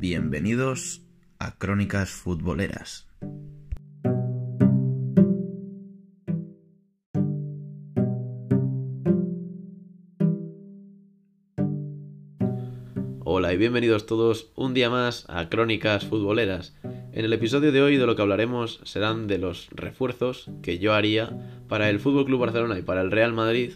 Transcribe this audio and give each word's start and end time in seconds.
Bienvenidos 0.00 1.02
a 1.38 1.58
Crónicas 1.58 2.08
Futboleras. 2.08 3.06
Hola 13.22 13.52
y 13.52 13.58
bienvenidos 13.58 14.06
todos 14.06 14.50
un 14.56 14.72
día 14.72 14.88
más 14.88 15.26
a 15.28 15.50
Crónicas 15.50 16.06
Futboleras. 16.06 16.74
En 16.82 17.26
el 17.26 17.34
episodio 17.34 17.70
de 17.70 17.82
hoy 17.82 17.98
de 17.98 18.06
lo 18.06 18.16
que 18.16 18.22
hablaremos 18.22 18.80
serán 18.84 19.26
de 19.26 19.36
los 19.36 19.68
refuerzos 19.72 20.48
que 20.62 20.78
yo 20.78 20.94
haría 20.94 21.62
para 21.68 21.90
el 21.90 22.00
Fútbol 22.00 22.24
Club 22.24 22.40
Barcelona 22.40 22.78
y 22.78 22.82
para 22.82 23.02
el 23.02 23.10
Real 23.10 23.34
Madrid 23.34 23.72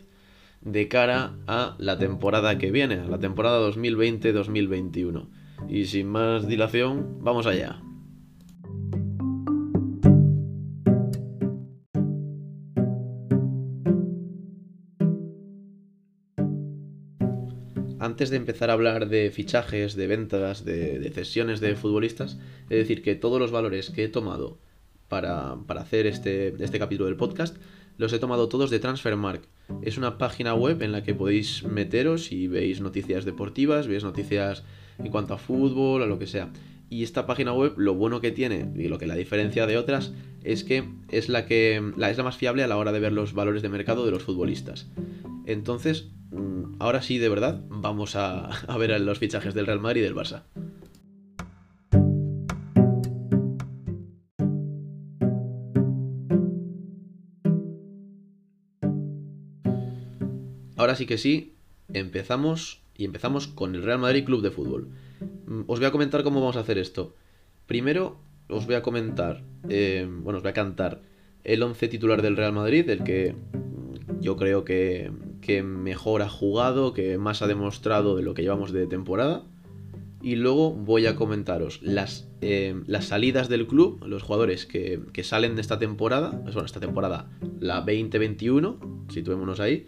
de 0.62 0.88
cara 0.88 1.34
a 1.46 1.77
la 1.77 1.98
temporada 1.98 2.57
que 2.57 2.71
viene, 2.71 3.00
a 3.00 3.09
la 3.09 3.18
temporada 3.18 3.61
2020-2021. 3.68 5.43
Y 5.68 5.86
sin 5.86 6.09
más 6.09 6.46
dilación, 6.46 7.18
vamos 7.21 7.46
allá. 7.46 7.81
Antes 18.05 18.29
de 18.29 18.36
empezar 18.36 18.69
a 18.69 18.75
hablar 18.75 19.08
de 19.08 19.31
fichajes, 19.31 19.96
de 19.96 20.07
ventas, 20.07 20.64
de, 20.64 21.11
cesiones 21.14 21.61
de 21.61 21.75
futbolistas, 21.75 22.39
es 22.69 22.79
decir 22.79 23.03
que 23.03 23.14
todos 23.14 23.41
los 23.41 23.50
valores 23.50 23.89
que 23.91 24.05
he 24.05 24.08
tomado 24.08 24.58
para, 25.08 25.53
hacer 25.69 26.07
este, 26.07 26.55
este 26.63 26.79
capítulo 26.79 27.07
del 27.07 27.17
podcast 27.17 27.57
los 27.96 28.13
he 28.13 28.19
tomado 28.19 28.49
todos 28.49 28.71
de 28.71 28.79
Transfermark. 28.79 29.49
Es 29.83 29.96
una 29.96 30.19
página 30.19 30.55
web 30.55 30.83
en 30.83 30.93
la 30.93 31.03
que 31.03 31.14
podéis 31.14 31.64
meteros 31.64 32.31
y 32.31 32.47
veis 32.47 32.81
noticias 32.81 33.25
deportivas, 33.25 33.86
veis 33.86 34.05
noticias 34.05 34.64
en 34.98 35.11
cuanto 35.11 35.34
a 35.34 35.39
fútbol, 35.39 36.03
o 36.03 36.06
lo 36.06 36.19
que 36.19 36.27
sea. 36.27 36.50
Y 36.91 37.03
esta 37.03 37.27
página 37.27 37.53
web, 37.53 37.75
lo 37.77 37.95
bueno 37.95 38.20
que 38.20 38.31
tiene 38.31 38.70
y 38.77 38.89
lo 38.89 38.98
que 38.98 39.06
la 39.06 39.14
diferencia 39.14 39.67
de 39.67 39.78
otras 39.78 40.12
es 40.45 40.62
que 40.62 40.84
es 41.09 41.28
la 41.28 41.47
que 41.47 41.83
la, 41.97 42.11
es 42.11 42.19
la 42.19 42.25
más 42.25 42.37
fiable 42.37 42.62
a 42.62 42.69
la 42.69 42.77
hora 42.77 42.92
de 42.92 43.00
ver 43.00 43.12
los 43.12 43.33
valores 43.33 43.62
de 43.62 43.69
mercado 43.69 44.05
de 44.05 44.12
los 44.12 44.22
futbolistas. 44.22 44.91
Entonces, 45.47 46.11
mm, 46.31 46.75
ahora 46.78 47.03
sí, 47.03 47.19
de 47.19 47.28
verdad, 47.28 47.62
vamos 47.69 48.17
a, 48.17 48.47
a 48.72 48.78
ver 48.78 49.00
los 49.00 49.19
fichajes 49.19 49.55
del 49.55 49.67
Real 49.67 49.81
Madrid 49.81 50.03
y 50.03 50.05
del 50.05 50.15
Barça. 50.15 50.42
Ahora 60.77 60.97
sí 60.97 61.06
que 61.06 61.17
sí, 61.17 61.55
empezamos 61.92 62.83
y 62.97 63.05
empezamos 63.05 63.48
con 63.48 63.75
el 63.75 63.83
Real 63.83 63.98
Madrid 63.98 64.25
Club 64.25 64.42
de 64.42 64.50
Fútbol. 64.50 64.89
Mm, 65.47 65.62
os 65.67 65.78
voy 65.78 65.87
a 65.87 65.92
comentar 65.92 66.23
cómo 66.23 66.41
vamos 66.41 66.56
a 66.56 66.61
hacer 66.61 66.78
esto. 66.78 67.14
Primero 67.67 68.17
os 68.48 68.67
voy 68.67 68.75
a 68.75 68.83
comentar, 68.83 69.42
eh, 69.69 70.06
bueno, 70.09 70.39
os 70.39 70.42
voy 70.42 70.50
a 70.50 70.55
cantar 70.55 71.03
el 71.45 71.62
11 71.62 71.89
titular 71.89 72.22
del 72.22 72.37
Real 72.37 72.53
Madrid, 72.53 72.89
el 72.89 73.05
que 73.05 73.34
yo 74.20 74.37
creo 74.37 74.65
que, 74.65 75.11
mejor 75.62 76.22
ha 76.22 76.28
jugado, 76.28 76.95
que 76.95 77.19
más 77.19 77.42
ha 77.42 77.47
demostrado 77.47 78.17
de 78.17 78.22
lo 78.22 78.34
que 78.34 78.42
llevamos 78.42 78.72
de 78.72 78.87
temporada. 78.87 79.45
Y 80.22 80.37
luego 80.37 80.72
voy 80.72 81.06
a 81.06 81.17
comentaros 81.17 81.83
las, 81.83 82.31
eh, 82.41 82.83
las 82.87 83.05
salidas 83.06 83.50
del 83.50 83.67
club, 83.67 84.03
los 84.06 84.22
jugadores 84.22 84.65
que, 84.65 85.03
salen 85.22 85.55
de 85.55 85.61
esta 85.61 85.78
temporada, 85.78 86.31
bueno, 86.31 86.65
esta 86.65 86.81
temporada, 86.81 87.31
la 87.61 87.81
2021, 87.81 89.05
situémonos 89.11 89.61
ahí, 89.61 89.87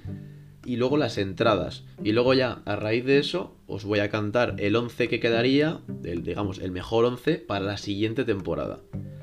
y 0.66 0.76
luego 0.76 0.96
las 0.96 1.16
entradas. 1.16 1.84
Y 2.02 2.12
luego 2.12 2.34
ya, 2.34 2.62
a 2.64 2.76
raíz 2.76 3.04
de 3.04 3.18
eso, 3.18 3.56
os 3.66 3.84
voy 3.84 4.00
a 4.00 4.10
cantar 4.10 4.56
el 4.58 4.76
11 4.76 5.08
que 5.08 5.20
quedaría, 5.20 5.80
el, 6.04 6.22
digamos, 6.24 6.58
el 6.58 6.72
mejor 6.72 7.04
11 7.04 7.38
para 7.38 7.64
la 7.64 7.76
siguiente 7.76 8.24
temporada. 8.24 8.80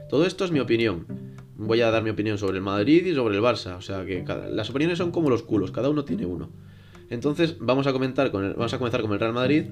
Todo 0.09 0.25
esto 0.25 0.45
es 0.45 0.51
mi 0.51 0.59
opinión. 0.59 1.05
Voy 1.57 1.81
a 1.81 1.91
dar 1.91 2.03
mi 2.03 2.09
opinión 2.09 2.37
sobre 2.37 2.57
el 2.57 2.63
Madrid 2.63 3.05
y 3.05 3.13
sobre 3.13 3.35
el 3.35 3.43
Barça. 3.43 3.77
O 3.77 3.81
sea 3.81 4.05
que 4.05 4.23
las 4.51 4.69
opiniones 4.69 4.97
son 4.97 5.11
como 5.11 5.29
los 5.29 5.43
culos, 5.43 5.71
cada 5.71 5.89
uno 5.89 6.05
tiene 6.05 6.25
uno. 6.25 6.49
Entonces 7.09 7.57
vamos 7.59 7.87
a, 7.87 7.93
comentar 7.93 8.31
con 8.31 8.45
el, 8.45 8.53
vamos 8.53 8.73
a 8.73 8.77
comenzar 8.77 9.01
con 9.01 9.11
el 9.11 9.19
Real 9.19 9.33
Madrid. 9.33 9.65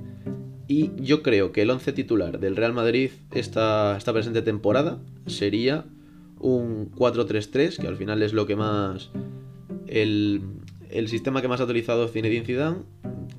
Y 0.67 0.91
yo 1.01 1.23
creo 1.23 1.51
que 1.51 1.63
el 1.63 1.69
11 1.69 1.93
titular 1.93 2.39
del 2.39 2.55
Real 2.55 2.73
Madrid 2.73 3.11
esta, 3.31 3.97
esta 3.97 4.13
presente 4.13 4.41
temporada 4.41 4.99
sería 5.25 5.85
un 6.39 6.91
4-3-3, 6.91 7.77
que 7.77 7.87
al 7.87 7.95
final 7.95 8.21
es 8.23 8.33
lo 8.33 8.45
que 8.45 8.55
más... 8.55 9.09
El, 9.87 10.41
el 10.91 11.07
sistema 11.07 11.41
que 11.41 11.47
más 11.47 11.61
ha 11.61 11.65
utilizado 11.65 12.07
Zinedine 12.07 12.45
Zidane, 12.45 12.79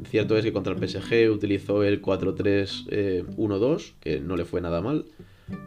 cierto 0.09 0.37
es 0.37 0.45
que 0.45 0.53
contra 0.53 0.73
el 0.75 0.89
PSG 0.89 1.31
utilizó 1.31 1.83
el 1.85 2.03
4-3-1-2, 2.03 2.87
eh, 2.89 3.93
que 4.01 4.21
no 4.21 4.37
le 4.37 4.45
fue 4.45 4.61
nada 4.61 4.81
mal, 4.81 5.07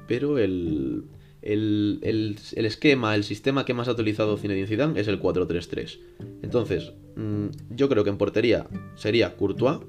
pero 0.07 0.37
el, 0.37 1.05
el, 1.41 2.37
esquema, 2.53 3.15
el 3.15 3.23
sistema 3.23 3.65
que 3.65 3.73
más 3.73 3.87
ha 3.87 3.91
utilizado 3.91 4.37
Zinedine 4.37 4.67
Zidane 4.67 4.99
es 4.99 5.07
el 5.07 5.21
4-3-3. 5.21 5.99
Entonces, 6.41 6.93
mm, 7.15 7.47
yo 7.69 7.87
creo 7.87 8.03
que 8.03 8.09
en 8.09 8.17
portería 8.17 8.67
sería 8.95 9.35
Courtois, 9.35 9.79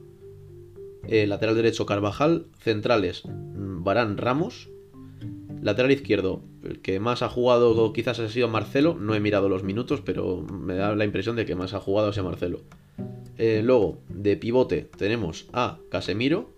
eh, 1.08 1.26
lateral 1.26 1.54
derecho 1.54 1.86
Carvajal, 1.86 2.46
centrales 2.58 3.22
Barán 3.24 4.14
mm, 4.14 4.18
Ramos, 4.18 4.68
Lateral 5.66 5.90
izquierdo, 5.90 6.44
el 6.62 6.80
que 6.80 7.00
más 7.00 7.22
ha 7.22 7.28
jugado 7.28 7.92
quizás 7.92 8.20
ha 8.20 8.28
sido 8.28 8.46
Marcelo. 8.46 8.94
No 8.94 9.16
he 9.16 9.20
mirado 9.20 9.48
los 9.48 9.64
minutos, 9.64 10.00
pero 10.00 10.42
me 10.42 10.76
da 10.76 10.94
la 10.94 11.04
impresión 11.04 11.34
de 11.34 11.44
que 11.44 11.56
más 11.56 11.74
ha 11.74 11.80
jugado 11.80 12.12
sea 12.12 12.22
Marcelo. 12.22 12.60
Eh, 13.36 13.62
luego, 13.64 13.98
de 14.08 14.36
pivote, 14.36 14.88
tenemos 14.96 15.48
a 15.52 15.80
Casemiro. 15.90 16.54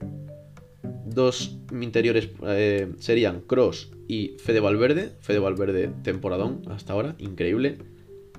Dos 1.06 1.56
interiores 1.72 2.28
eh, 2.48 2.92
serían 2.98 3.40
Cross 3.40 3.92
y 4.08 4.36
Fede 4.40 4.60
Valverde. 4.60 5.12
Fede 5.20 5.38
Valverde, 5.38 5.90
temporadón 6.02 6.60
hasta 6.68 6.92
ahora, 6.92 7.14
increíble. 7.16 7.78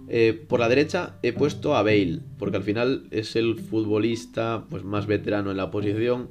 Eh, 0.07 0.39
por 0.47 0.59
la 0.59 0.69
derecha 0.69 1.17
he 1.23 1.33
puesto 1.33 1.75
a 1.75 1.81
Bale, 1.81 2.19
porque 2.37 2.57
al 2.57 2.63
final 2.63 3.07
es 3.09 3.35
el 3.35 3.55
futbolista 3.55 4.67
pues, 4.69 4.83
más 4.83 5.07
veterano 5.07 5.49
en 5.49 5.57
la 5.57 5.71
posición. 5.71 6.29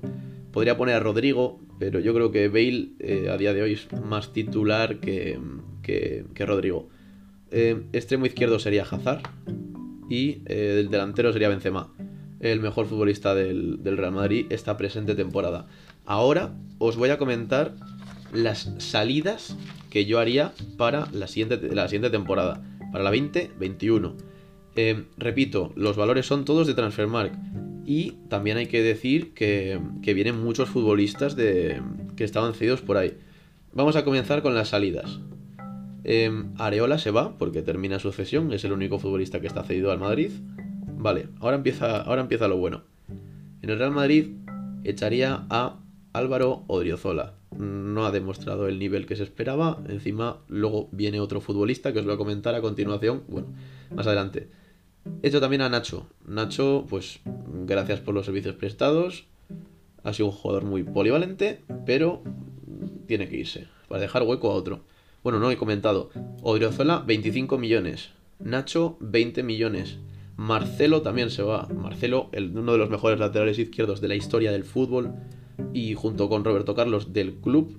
Podría 0.53 0.77
poner 0.77 0.95
a 0.97 1.01
Rodrigo, 1.01 1.61
pero 1.79 2.01
yo 2.01 2.15
creo 2.15 2.31
que 2.31 2.49
Bale 2.49 2.91
eh, 3.01 3.29
a 3.31 3.37
día 3.37 3.53
de 3.53 3.63
hoy 3.63 3.75
es 3.75 3.89
más 4.03 4.33
titular 4.33 4.99
que, 5.01 5.39
que, 5.83 6.47
Rodrigo. 6.47 6.89
Eh, 7.51 7.83
extremo 7.93 8.27
izquierdo 8.27 8.59
sería 8.59 8.83
Hazard 8.83 9.23
y 10.09 10.43
eh, 10.47 10.81
el 10.81 10.91
delantero 10.91 11.33
sería 11.33 11.49
Benzema, 11.49 11.93
el 12.41 12.61
mejor 12.61 12.87
futbolista 12.87 13.35
del, 13.35 13.79
Real 13.85 14.13
Madrid 14.13 14.47
esta 14.51 14.77
presente 14.77 15.15
temporada. 15.15 15.67
Ahora 16.07 16.55
os 16.79 16.97
voy 16.97 17.11
a 17.11 17.19
comentar 17.19 17.75
las 18.33 18.73
salidas 18.79 19.57
que 19.91 20.07
yo 20.07 20.19
haría 20.19 20.53
para 20.77 21.09
la 21.13 21.27
siguiente, 21.27 21.75
la 21.75 21.89
siguiente 21.89 22.11
temporada, 22.11 22.63
para 22.93 23.05
la 23.05 23.11
2021. 23.11 24.17
repito, 25.19 25.73
los 25.77 25.97
valores 25.97 26.27
son 26.27 26.45
todos 26.45 26.67
de 26.67 26.75
Transfermark. 26.75 27.33
Y 27.89 28.19
también 28.29 28.59
hay 28.59 28.67
que 28.67 28.83
decir 28.83 29.33
que, 29.33 29.81
vienen 30.03 30.39
muchos 30.45 30.69
futbolistas 30.69 31.37
de, 31.37 31.81
que 32.17 32.25
estaban 32.25 32.53
cedidos 32.53 32.83
por 32.83 32.99
ahí. 32.99 33.17
Vamos 33.73 33.97
a 33.97 34.05
comenzar 34.05 34.43
con 34.43 34.55
las 34.55 34.69
salidas. 34.69 35.21
Em, 36.05 36.53
Areola 36.59 36.99
se 36.99 37.11
va 37.11 37.39
porque 37.39 37.63
termina 37.63 37.99
su 37.99 38.13
cesión, 38.13 38.53
es 38.53 38.63
el 38.65 38.73
único 38.73 38.99
futbolista 38.99 39.41
que 39.41 39.47
está 39.47 39.65
cedido 39.65 39.91
al 39.91 39.99
Madrid. 39.99 40.33
Vale, 40.99 41.29
ahora 41.41 41.57
empieza, 41.57 42.03
ahora 42.03 42.21
empieza 42.21 42.47
lo 42.47 42.59
bueno. 42.59 42.83
En 43.63 43.71
el 43.71 43.79
Real 43.79 43.93
Madrid 43.93 44.33
echaría 44.85 45.47
a 45.49 45.79
Álvaro 46.13 46.65
Odriozola. 46.67 47.37
No 47.57 48.05
ha 48.05 48.11
demostrado 48.11 48.69
el 48.69 48.79
nivel 48.79 49.07
que 49.07 49.17
se 49.17 49.23
esperaba. 49.23 49.83
Encima, 49.89 50.41
luego 50.49 50.91
viene 50.93 51.21
otro 51.21 51.41
futbolista 51.41 51.95
que 51.95 52.01
os 52.01 52.05
voy 52.05 52.17
a 52.17 52.19
comentar 52.19 52.55
a 52.55 52.61
continuación. 52.61 53.23
Bueno, 53.29 53.49
más 53.95 54.07
adelante. 54.07 54.51
He 55.23 55.29
hecho 55.29 55.41
también 55.41 55.63
a 55.63 55.69
Nacho. 55.69 56.07
Nacho, 56.27 56.87
pues 56.89 57.21
gracias 57.67 58.01
por 58.01 58.15
los 58.15 58.27
servicios 58.27 58.55
prestados. 58.55 59.27
Ha 60.05 60.13
sido 60.13 60.27
un 60.27 60.33
jugador 60.33 60.65
muy 60.65 60.85
polivalente, 60.85 61.63
pero 61.87 62.23
tiene 63.07 63.29
que 63.29 63.37
irse 63.37 63.67
para 63.89 64.01
dejar 64.01 64.23
hueco 64.23 64.51
a 64.51 64.55
otro. 64.55 64.81
Bueno, 65.23 65.41
no 65.41 65.51
he 65.51 65.57
comentado. 65.57 66.11
Odriozola, 66.43 67.01
25 67.01 67.59
millones. 67.59 68.11
Nacho, 68.39 68.97
20 69.01 69.43
millones. 69.43 69.99
Marcelo 70.37 71.03
también 71.03 71.31
se 71.31 71.43
va. 71.43 71.67
Marcelo, 71.67 72.31
uno 72.33 72.73
de 72.73 72.79
los 72.79 72.91
mejores 72.91 73.19
laterales 73.19 73.59
izquierdos 73.59 74.01
de 74.01 74.09
la 74.09 74.15
historia 74.15 74.53
del 74.53 74.65
fútbol. 74.65 75.13
Y 75.75 75.95
junto 75.95 76.29
con 76.29 76.45
Roberto 76.45 76.75
Carlos 76.75 77.13
del 77.13 77.35
club. 77.35 77.77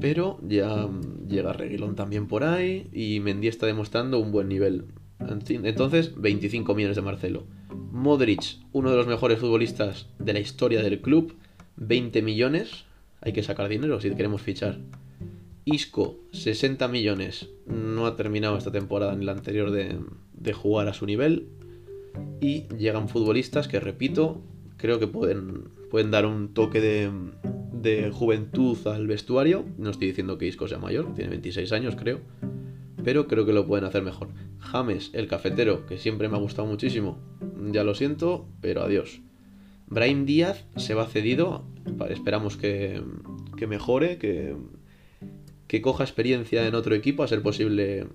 Pero 0.00 0.38
ya 0.46 0.88
llega 1.28 1.52
Reguilón 1.52 1.96
también 1.96 2.28
por 2.28 2.44
ahí. 2.44 2.88
Y 2.92 3.18
Mendy 3.20 3.48
está 3.48 3.66
demostrando 3.66 4.20
un 4.20 4.30
buen 4.30 4.48
nivel. 4.48 4.84
Entonces, 5.18 6.12
25 6.16 6.74
millones 6.74 6.96
de 6.96 7.02
Marcelo. 7.02 7.44
Modric, 7.90 8.58
uno 8.72 8.90
de 8.90 8.96
los 8.96 9.06
mejores 9.06 9.38
futbolistas 9.38 10.08
de 10.18 10.32
la 10.32 10.40
historia 10.40 10.82
del 10.82 11.00
club, 11.00 11.34
20 11.76 12.22
millones. 12.22 12.84
Hay 13.20 13.32
que 13.32 13.42
sacar 13.42 13.68
dinero 13.68 14.00
si 14.00 14.10
queremos 14.10 14.42
fichar. 14.42 14.78
Isco, 15.64 16.18
60 16.32 16.86
millones. 16.88 17.48
No 17.66 18.06
ha 18.06 18.16
terminado 18.16 18.56
esta 18.56 18.70
temporada 18.70 19.16
ni 19.16 19.24
la 19.24 19.32
anterior 19.32 19.70
de, 19.70 20.52
jugar 20.52 20.88
a 20.88 20.94
su 20.94 21.06
nivel. 21.06 21.48
Y 22.40 22.68
llegan 22.76 23.08
futbolistas 23.08 23.68
que, 23.68 23.80
repito, 23.80 24.42
creo 24.76 25.00
que 25.00 25.06
pueden, 25.06 25.70
pueden 25.90 26.10
dar 26.10 26.26
un 26.26 26.54
toque 26.54 26.80
de, 26.80 27.10
de 27.72 28.10
juventud 28.10 28.76
al 28.86 29.06
vestuario. 29.06 29.64
No 29.78 29.90
estoy 29.90 30.08
diciendo 30.08 30.38
que 30.38 30.46
Isco 30.46 30.68
sea 30.68 30.78
mayor, 30.78 31.14
tiene 31.14 31.30
26 31.30 31.72
años 31.72 31.96
creo, 31.96 32.20
pero 33.06 33.28
creo 33.28 33.46
que 33.46 33.52
lo 33.52 33.68
pueden 33.68 33.84
hacer 33.84 34.02
mejor. 34.02 34.30
James, 34.58 35.10
el 35.12 35.28
cafetero, 35.28 35.86
que 35.86 35.96
siempre 35.96 36.28
me 36.28 36.34
ha 36.34 36.40
gustado 36.40 36.66
muchísimo, 36.66 37.20
ya 37.70 37.84
lo 37.84 37.94
siento, 37.94 38.48
pero 38.60 38.82
adiós. 38.82 39.20
Brahim 39.86 40.26
Díaz 40.26 40.64
se 40.74 40.94
va 40.94 41.06
cedido, 41.06 41.64
esperamos 42.10 42.56
que, 42.56 43.00
que 43.56 43.68
mejore, 43.68 44.18
que, 44.18 44.56
que 45.68 45.80
coja 45.82 46.02
experiencia 46.02 46.66
en 46.66 46.74
otro 46.74 46.96
equipo, 46.96 47.22
a 47.22 47.28
ser 47.28 47.42
posible 47.42 48.08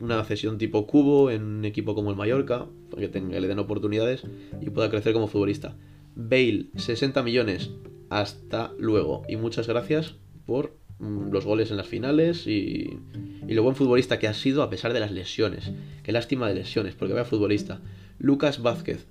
una 0.00 0.24
cesión 0.24 0.56
tipo 0.56 0.86
cubo 0.86 1.30
en 1.30 1.42
un 1.42 1.64
equipo 1.66 1.94
como 1.94 2.08
el 2.08 2.16
Mallorca, 2.16 2.68
que 2.96 3.08
tenga, 3.08 3.38
le 3.38 3.48
den 3.48 3.58
oportunidades 3.58 4.22
y 4.62 4.70
pueda 4.70 4.88
crecer 4.88 5.12
como 5.12 5.26
futbolista. 5.26 5.76
Bale, 6.16 6.68
60 6.76 7.22
millones, 7.22 7.70
hasta 8.08 8.72
luego. 8.78 9.24
Y 9.28 9.36
muchas 9.36 9.68
gracias 9.68 10.14
por 10.46 10.81
los 11.02 11.44
goles 11.44 11.70
en 11.70 11.76
las 11.76 11.88
finales 11.88 12.46
y, 12.46 12.98
y, 13.46 13.54
lo 13.54 13.62
buen 13.62 13.74
futbolista 13.74 14.18
que 14.18 14.28
ha 14.28 14.34
sido 14.34 14.62
a 14.62 14.70
pesar 14.70 14.92
de 14.92 15.00
las 15.00 15.10
lesiones. 15.10 15.72
Qué 16.02 16.12
lástima 16.12 16.48
de 16.48 16.54
lesiones, 16.54 16.94
porque 16.94 17.14
vaya 17.14 17.24
futbolista. 17.24 17.80
Lucas 18.18 18.62
Vázquez. 18.62 19.06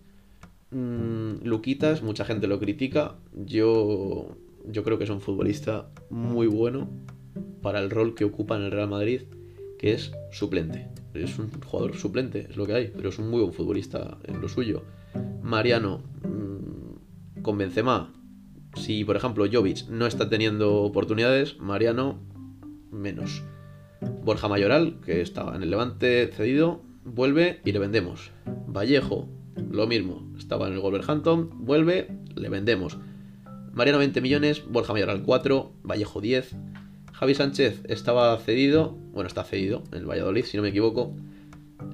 Mm, 0.72 1.44
Luquitas, 1.44 2.02
mucha 2.02 2.24
gente 2.24 2.48
lo 2.48 2.60
critica. 2.60 3.16
Yo, 3.34 4.38
yo 4.66 4.84
creo 4.84 4.98
que 4.98 5.04
es 5.04 5.10
un 5.10 5.22
futbolista 5.22 5.90
muy 6.10 6.48
bueno 6.48 6.90
para 7.62 7.80
el 7.80 7.90
rol 7.90 8.16
que 8.16 8.26
ocupa 8.26 8.56
en 8.56 8.64
el 8.64 8.72
Real 8.72 8.90
Madrid, 8.90 9.24
que 9.78 9.94
es 9.94 10.12
suplente. 10.32 10.88
Es 11.14 11.38
un 11.40 11.52
jugador 11.52 11.98
suplente, 11.98 12.48
es 12.50 12.56
lo 12.56 12.66
que 12.66 12.74
hay, 12.74 12.92
pero 12.96 13.10
es 13.10 13.20
un 13.20 13.30
muy 13.30 13.42
buen 13.42 13.54
futbolista 13.54 14.18
en 14.24 14.40
lo 14.40 14.48
suyo. 14.48 14.84
Mariano, 15.44 16.02
mmm, 16.24 17.42
con 17.42 17.58
Benzema, 17.58 18.14
si 18.76 19.04
por 19.04 19.16
ejemplo 19.16 19.46
Jovic 19.52 19.88
no 19.90 20.08
está 20.08 20.30
teniendo 20.30 20.84
oportunidades, 20.84 21.60
Mariano 21.60 22.20
menos. 22.92 23.44
Borja 24.24 24.48
Mayoral, 24.48 25.00
que 25.06 25.22
estaba 25.22 25.56
en 25.56 25.64
el 25.64 25.70
Levante 25.70 26.28
cedido, 26.28 26.82
vuelve 27.04 27.62
y 27.66 27.72
le 27.72 27.80
vendemos. 27.80 28.32
Vallejo, 28.68 29.28
lo 29.56 29.88
mismo, 29.88 30.28
estaba 30.38 30.68
en 30.68 30.74
el 30.74 30.80
Wolverhampton, 30.80 31.50
vuelve, 31.66 32.08
le 32.36 32.50
vendemos. 32.50 32.98
Mariano 33.74 34.00
20 34.00 34.22
millones, 34.22 34.64
Borja 34.68 34.94
Mayoral 34.94 35.24
4, 35.24 35.72
Vallejo 35.84 36.22
10. 36.22 36.56
Javi 37.14 37.36
Sánchez 37.36 37.84
estaba 37.88 38.38
cedido, 38.40 38.98
bueno, 39.14 39.28
está 39.28 39.44
cedido 39.44 39.84
en 39.92 40.00
el 40.00 40.10
Valladolid, 40.10 40.44
si 40.44 40.58
no 40.58 40.64
me 40.64 40.70
equivoco. 40.70 41.16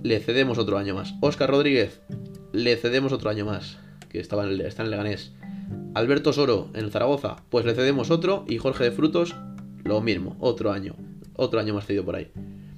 Le 0.02 0.20
cedemos 0.20 0.58
otro 0.58 0.78
año 0.78 0.96
más. 0.96 1.14
Oscar 1.22 1.50
Rodríguez, 1.50 2.02
le 2.54 2.78
cedemos 2.78 3.12
otro 3.12 3.30
año 3.30 3.46
más, 3.46 3.78
que 4.10 4.20
estaba 4.20 4.44
en 4.46 4.52
el, 4.52 4.62
está 4.62 4.84
en 4.84 4.86
el 4.86 4.92
Leganés. 4.92 5.34
Alberto 5.98 6.32
Soro 6.32 6.70
en 6.76 6.92
Zaragoza, 6.92 7.38
pues 7.50 7.66
le 7.66 7.74
cedemos 7.74 8.12
otro. 8.12 8.46
Y 8.48 8.60
Jorge 8.60 8.84
de 8.84 8.92
Frutos, 8.92 9.36
lo 9.84 10.00
mismo, 10.00 10.38
otro 10.40 10.72
año. 10.72 10.96
Otro 11.34 11.60
año 11.60 11.74
más 11.74 11.88
cedido 11.88 12.06
por 12.06 12.16
ahí. 12.16 12.30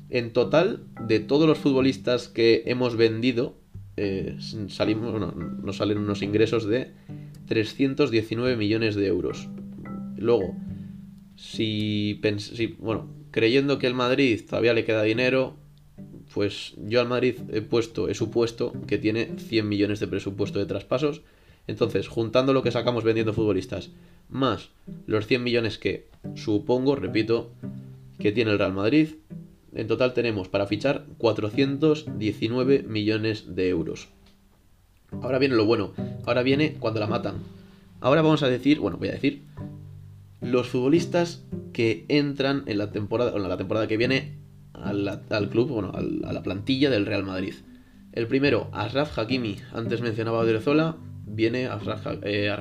En 0.09 0.31
total, 0.31 0.85
de 1.05 1.19
todos 1.19 1.45
los 1.45 1.57
futbolistas 1.57 2.29
que 2.29 2.63
hemos 2.65 2.95
vendido, 2.95 3.57
eh, 3.97 4.37
salimos, 4.69 5.11
bueno, 5.11 5.33
nos 5.33 5.77
salen 5.77 5.97
unos 5.97 6.21
ingresos 6.21 6.65
de 6.65 6.93
319 7.47 8.55
millones 8.55 8.95
de 8.95 9.07
euros. 9.07 9.49
Luego, 10.15 10.55
si, 11.35 12.21
si, 12.37 12.67
bueno, 12.79 13.09
creyendo 13.31 13.79
que 13.79 13.87
el 13.87 13.95
Madrid 13.95 14.41
todavía 14.47 14.73
le 14.73 14.85
queda 14.85 15.03
dinero, 15.03 15.57
pues 16.33 16.73
yo 16.77 17.01
al 17.01 17.09
Madrid 17.09 17.35
he 17.51 17.61
puesto, 17.61 18.07
he 18.07 18.13
supuesto 18.13 18.71
que 18.87 18.97
tiene 18.97 19.31
100 19.37 19.67
millones 19.67 19.99
de 19.99 20.07
presupuesto 20.07 20.59
de 20.59 20.65
traspasos. 20.65 21.21
Entonces, 21.69 22.07
juntando 22.07 22.51
lo 22.51 22.63
que 22.63 22.71
sacamos 22.71 23.03
vendiendo 23.03 23.31
futbolistas, 23.31 23.91
más 24.27 24.69
los 25.05 25.27
100 25.27 25.43
millones 25.43 25.77
que 25.77 26.07
supongo, 26.33 26.95
repito, 26.95 27.51
que 28.17 28.31
tiene 28.31 28.49
el 28.49 28.57
Real 28.57 28.73
Madrid, 28.73 29.09
en 29.75 29.85
total 29.85 30.15
tenemos 30.15 30.49
para 30.49 30.65
fichar 30.65 31.05
419 31.19 32.81
millones 32.81 33.55
de 33.55 33.69
euros. 33.69 34.07
Ahora 35.21 35.37
viene 35.37 35.55
lo 35.55 35.65
bueno, 35.67 35.93
ahora 36.25 36.41
viene 36.41 36.73
cuando 36.79 36.99
la 36.99 37.05
matan. 37.05 37.35
Ahora 38.01 38.23
vamos 38.23 38.41
a 38.41 38.49
decir, 38.49 38.79
bueno, 38.79 38.97
voy 38.97 39.09
a 39.09 39.13
decir 39.13 39.43
los 40.41 40.69
futbolistas 40.69 41.43
que 41.71 42.05
entran 42.07 42.63
en 42.65 42.79
la 42.79 42.91
temporada, 42.91 43.35
en 43.35 43.47
la 43.47 43.57
temporada 43.57 43.87
que 43.87 43.97
viene 43.97 44.39
al, 44.73 45.49
club, 45.51 45.69
bueno, 45.69 45.91
a 45.93 46.33
la 46.33 46.41
plantilla 46.41 46.89
del 46.89 47.05
Real 47.05 47.25
Madrid. 47.25 47.53
El 48.11 48.25
primero, 48.25 48.69
Asraf 48.71 49.19
Hakimi. 49.19 49.57
Antes 49.71 50.01
mencionaba 50.01 50.41
a 50.41 50.45
viene 51.29 51.67
Asraf, 51.67 52.05
eh, 52.23 52.53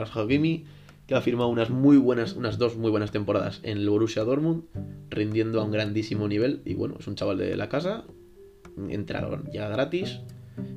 que 1.06 1.14
ha 1.14 1.20
firmado 1.20 1.48
unas 1.48 1.70
muy 1.70 1.96
buenas, 1.96 2.34
unas 2.34 2.58
dos 2.58 2.76
muy 2.76 2.90
buenas 2.90 3.10
temporadas 3.10 3.60
en 3.62 3.78
el 3.78 3.88
Borussia 3.88 4.24
Dortmund, 4.24 4.64
rindiendo 5.08 5.60
a 5.60 5.64
un 5.64 5.70
grandísimo 5.70 6.28
nivel. 6.28 6.60
Y 6.64 6.74
bueno, 6.74 6.96
es 6.98 7.06
un 7.06 7.14
chaval 7.14 7.38
de 7.38 7.56
la 7.56 7.68
casa, 7.68 8.04
entraron 8.88 9.50
ya 9.52 9.68
gratis 9.68 10.20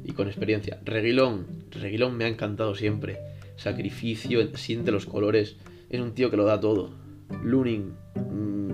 y 0.05 0.13
con 0.13 0.27
experiencia. 0.27 0.79
Reguilón, 0.85 1.45
Reguilón 1.71 2.15
me 2.15 2.25
ha 2.25 2.27
encantado 2.27 2.75
siempre. 2.75 3.19
Sacrificio, 3.57 4.39
siente 4.55 4.91
los 4.91 5.05
colores 5.05 5.57
es 5.91 5.99
un 5.99 6.13
tío 6.13 6.31
que 6.31 6.37
lo 6.37 6.45
da 6.45 6.59
todo. 6.59 6.91
Luning 7.43 7.93
mm, 8.15 8.71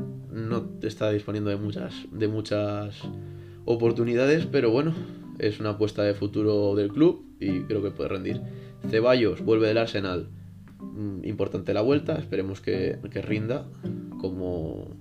no 0.48 0.70
está 0.84 1.12
disponiendo 1.12 1.50
de 1.50 1.58
muchas, 1.58 2.06
de 2.12 2.28
muchas 2.28 3.02
oportunidades, 3.66 4.46
pero 4.46 4.70
bueno, 4.70 4.94
es 5.40 5.60
una 5.60 5.72
apuesta 5.72 6.04
de 6.04 6.14
futuro 6.14 6.76
del 6.76 6.90
club 6.90 7.26
y 7.40 7.62
creo 7.62 7.82
que 7.82 7.90
puede 7.90 8.10
rendir. 8.10 8.42
Ceballos 8.90 9.44
vuelve 9.44 9.68
del 9.68 9.78
Arsenal. 9.78 10.30
Mm, 10.80 11.26
importante 11.26 11.74
la 11.74 11.82
vuelta, 11.82 12.16
esperemos 12.16 12.62
que, 12.62 13.00
rinda 13.14 13.68
como, 14.20 14.96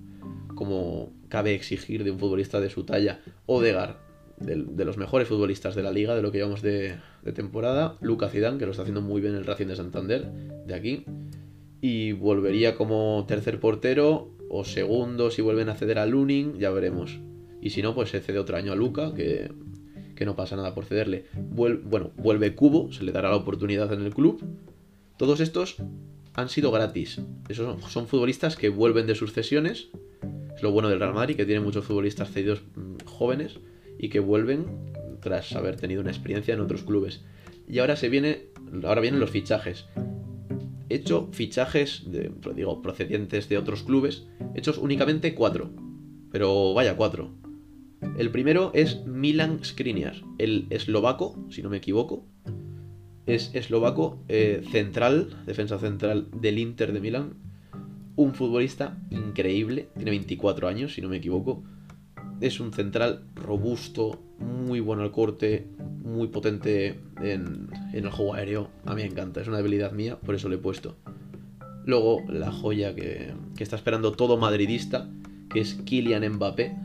como 0.54 1.12
cabe 1.28 1.54
exigir 1.54 2.04
de 2.04 2.10
un 2.10 2.18
futbolista 2.18 2.60
de 2.60 2.70
su 2.70 2.84
talla. 2.84 3.20
Odegar, 3.46 3.98
de, 4.38 4.64
de, 4.68 4.84
los 4.84 4.96
mejores 4.96 5.28
futbolistas 5.28 5.74
de 5.74 5.82
la 5.82 5.92
liga, 5.92 6.14
de 6.14 6.22
lo 6.22 6.32
que 6.32 6.38
llevamos 6.38 6.62
de, 6.62 6.96
temporada. 7.34 7.96
Luca 8.00 8.28
Zidane, 8.28 8.58
que 8.58 8.66
lo 8.66 8.70
está 8.70 8.82
haciendo 8.82 9.02
muy 9.02 9.20
bien 9.20 9.34
el 9.34 9.44
Racing 9.44 9.66
de 9.66 9.76
Santander, 9.76 10.30
de 10.66 10.74
aquí 10.74 11.04
y 11.80 12.12
volvería 12.12 12.74
como 12.74 13.24
tercer 13.28 13.60
portero 13.60 14.30
o 14.48 14.64
segundo 14.64 15.30
si 15.30 15.42
vuelven 15.42 15.68
a 15.68 15.74
ceder 15.74 15.98
a 15.98 16.06
Luning, 16.06 16.58
ya 16.58 16.70
veremos. 16.70 17.20
Y 17.60 17.70
si 17.70 17.82
no, 17.82 17.94
pues 17.94 18.10
se 18.10 18.20
cede 18.20 18.38
otro 18.38 18.56
año 18.56 18.72
a 18.72 18.76
Luca, 18.76 19.12
que, 19.14 19.50
no 20.24 20.36
pasa 20.36 20.56
nada 20.56 20.74
por 20.74 20.84
cederle. 20.84 21.26
bueno, 21.34 22.12
vuelve 22.16 22.54
Cubo, 22.54 22.92
se 22.92 23.04
le 23.04 23.12
dará 23.12 23.30
la 23.30 23.36
oportunidad 23.36 23.92
en 23.92 24.02
el 24.02 24.14
club. 24.14 24.42
Todos 25.16 25.40
estos 25.40 25.76
han 26.34 26.48
sido 26.48 26.70
gratis. 26.70 27.20
Esos 27.48 27.82
son, 27.90 28.06
futbolistas 28.06 28.56
que 28.56 28.68
vuelven 28.68 29.06
de 29.06 29.14
sus 29.14 29.32
cesiones. 29.32 29.88
Es 30.54 30.62
lo 30.62 30.70
bueno 30.70 30.88
del 30.88 31.00
Real 31.00 31.14
Madrid, 31.14 31.36
que 31.36 31.44
tiene 31.44 31.60
muchos 31.60 31.84
futbolistas 31.84 32.30
cedidos 32.30 32.62
mm, 32.74 33.04
jóvenes 33.06 33.58
y 33.98 34.08
que 34.08 34.20
vuelven 34.20 34.66
tras 35.20 35.54
haber 35.54 35.76
tenido 35.76 36.00
una 36.00 36.10
experiencia 36.10 36.54
en 36.54 36.60
otros 36.60 36.82
clubes. 36.82 37.24
Y 37.68 37.78
ahora 37.78 37.96
se 37.96 38.08
viene, 38.08 38.46
ahora 38.84 39.00
vienen 39.00 39.20
los 39.20 39.30
fichajes 39.30 39.86
hecho 40.88 41.28
fichajes, 41.32 42.04
digo, 42.54 42.82
procedientes 42.82 43.48
de 43.48 43.58
otros 43.58 43.82
clubes, 43.82 44.26
hechos 44.54 44.78
únicamente 44.78 45.34
cuatro. 45.34 45.70
Pero 46.30 46.74
vaya, 46.74 46.96
cuatro. 46.96 47.30
El 48.18 48.30
primero 48.30 48.70
es 48.74 49.04
Milan 49.06 49.60
Skriniar, 49.64 50.16
el 50.38 50.66
eslovaco, 50.70 51.36
si 51.50 51.62
no 51.62 51.70
me 51.70 51.78
equivoco. 51.78 52.24
Es 53.26 53.50
eslovaco, 53.54 54.18
eh, 54.28 54.62
central, 54.70 55.42
defensa 55.46 55.78
central 55.78 56.28
del 56.32 56.58
Inter 56.58 56.92
de 56.92 57.00
Milán. 57.00 57.34
Un 58.14 58.34
futbolista 58.34 58.98
increíble, 59.10 59.88
tiene 59.94 60.10
24 60.12 60.68
años, 60.68 60.94
si 60.94 61.00
no 61.00 61.08
me 61.08 61.16
equivoco. 61.16 61.62
Es 62.40 62.60
un 62.60 62.72
central 62.72 63.24
robusto, 63.34 64.20
muy 64.38 64.80
bueno 64.80 65.02
al 65.02 65.10
corte, 65.10 65.66
muy 66.02 66.28
potente 66.28 67.00
en, 67.22 67.68
el 67.92 68.10
juego 68.10 68.34
aéreo. 68.34 68.70
A 68.84 68.94
mí 68.94 69.02
me 69.02 69.08
encanta, 69.08 69.40
es 69.40 69.48
una 69.48 69.58
debilidad 69.58 69.92
mía, 69.92 70.18
por 70.20 70.34
eso 70.34 70.48
lo 70.48 70.54
he 70.54 70.58
puesto. 70.58 70.96
Luego, 71.84 72.22
la 72.28 72.52
joya 72.52 72.94
que, 72.94 73.34
está 73.58 73.76
esperando 73.76 74.12
todo 74.12 74.36
madridista, 74.36 75.08
que 75.50 75.60
es 75.60 75.74
Kylian 75.74 76.28
Mbappé, 76.34 76.76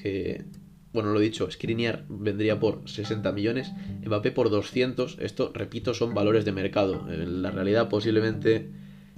que, 0.00 0.44
bueno, 0.92 1.12
lo 1.12 1.20
he 1.20 1.22
dicho, 1.22 1.50
Skriniar 1.50 2.04
vendría 2.08 2.58
por 2.58 2.88
60 2.88 3.32
millones, 3.32 3.72
Mbappé 4.04 4.32
por 4.32 4.50
200. 4.50 5.18
Esto, 5.20 5.52
repito, 5.54 5.94
son 5.94 6.14
valores 6.14 6.44
de 6.44 6.52
mercado. 6.52 7.06
En 7.10 7.42
la 7.42 7.50
realidad, 7.50 7.88
posiblemente 7.88 8.70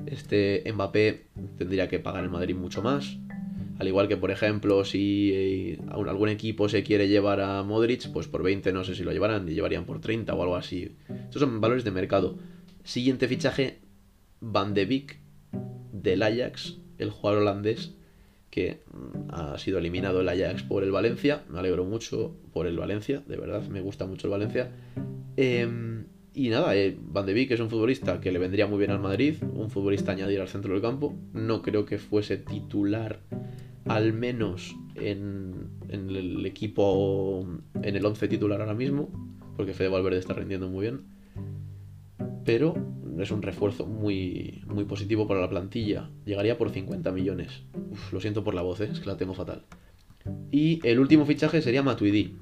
este 0.07 0.65
Mbappé 0.73 1.27
tendría 1.59 1.89
que 1.89 1.99
pagar 1.99 2.25
el 2.25 2.31
Madrid 2.31 2.55
mucho 2.55 2.83
más. 2.83 3.17
Al 3.79 3.89
igual 3.89 4.07
que, 4.07 4.17
por 4.17 4.31
ejemplo, 4.31 4.85
si 4.85 5.31
eh, 5.33 5.79
algún 5.91 6.29
equipo 6.29 6.69
se 6.69 6.83
quiere 6.83 7.09
llevar 7.09 7.41
a 7.41 7.63
Modric, 7.63 8.13
pues 8.13 8.29
por 8.29 8.43
20 8.43 8.73
no 8.73 8.85
sé 8.85 8.95
si 8.95 9.03
lo 9.03 9.13
llevarán, 9.13 9.49
y 9.49 9.55
llevarían 9.55 9.87
por 9.87 10.01
30 10.01 10.35
o 10.35 10.43
algo 10.43 10.57
así. 10.57 10.97
Estos 11.09 11.41
son 11.41 11.61
valores 11.61 11.83
de 11.83 11.91
mercado. 11.91 12.39
Siguiente 12.85 13.27
fichaje, 13.29 13.81
Van 14.41 14.75
de 14.75 14.87
Beek, 14.87 15.19
del 15.93 16.23
Ajax, 16.23 16.79
el 16.99 17.11
jugador 17.11 17.43
holandés, 17.43 17.95
que 18.53 18.83
mm, 18.93 19.31
ha 19.31 19.59
sido 19.59 19.79
eliminado 19.79 20.21
el 20.21 20.29
Ajax 20.29 20.63
por 20.63 20.85
el 20.85 20.93
Valencia. 20.93 21.43
Me 21.49 21.59
alegro 21.59 21.85
mucho 21.85 22.37
por 22.53 22.67
el 22.67 22.77
Valencia, 22.77 23.23
de 23.27 23.37
verdad, 23.39 23.67
me 23.69 23.81
gusta 23.81 24.07
mucho 24.07 24.29
el 24.29 24.31
Valencia. 24.31 24.71
Em, 25.37 26.05
Y 26.35 26.49
nada, 26.49 26.75
eh, 26.77 26.97
Van 26.99 27.27
de 27.27 27.35
Beek 27.35 27.51
es 27.51 27.61
un 27.61 27.69
futbolista 27.69 28.21
que 28.21 28.33
le 28.33 28.39
vendría 28.39 28.67
muy 28.67 28.79
bien 28.79 28.91
al 28.91 29.01
Madrid, 29.01 29.37
un 29.55 29.69
futbolista 29.71 30.13
añadir 30.13 30.41
al 30.41 30.49
centro 30.49 30.73
del 30.73 30.81
campo. 30.81 31.15
No 31.35 31.61
creo 31.61 31.85
que 31.85 31.99
fuese 31.99 32.39
titular, 32.39 33.21
al 33.87 34.13
menos 34.15 34.75
en, 34.95 35.69
en 35.89 36.09
el 36.11 36.47
equipo, 36.47 37.47
en 37.83 37.97
el 37.97 38.05
11 38.05 38.29
titular 38.29 38.61
ahora 38.61 38.75
mismo, 38.75 39.11
porque 39.57 39.75
Fede 39.75 39.89
Valverde 39.89 40.19
está 40.19 40.33
rindiendo 40.35 40.69
muy 40.69 40.83
bien. 40.83 41.01
Pero 42.45 42.75
es 43.19 43.31
un 43.31 43.43
refuerzo 43.43 43.87
muy, 43.87 44.63
muy 44.67 44.85
positivo 44.85 45.27
para 45.27 45.41
la 45.41 45.49
plantilla. 45.49 46.11
Llegaría 46.25 46.57
por 46.57 46.71
50 46.71 47.13
millones. 47.13 47.63
Lo 48.13 48.21
siento 48.21 48.45
por 48.45 48.55
la 48.55 48.63
voz, 48.63 48.81
¿eh? 48.81 48.89
es 48.91 49.01
que 49.01 49.07
la 49.07 49.17
tengo 49.17 49.35
fatal. 49.35 49.65
Y 50.51 50.81
el 50.87 50.99
último 50.99 51.27
fichaje 51.27 51.63
sería 51.63 51.83
Matuidi. 51.83 52.37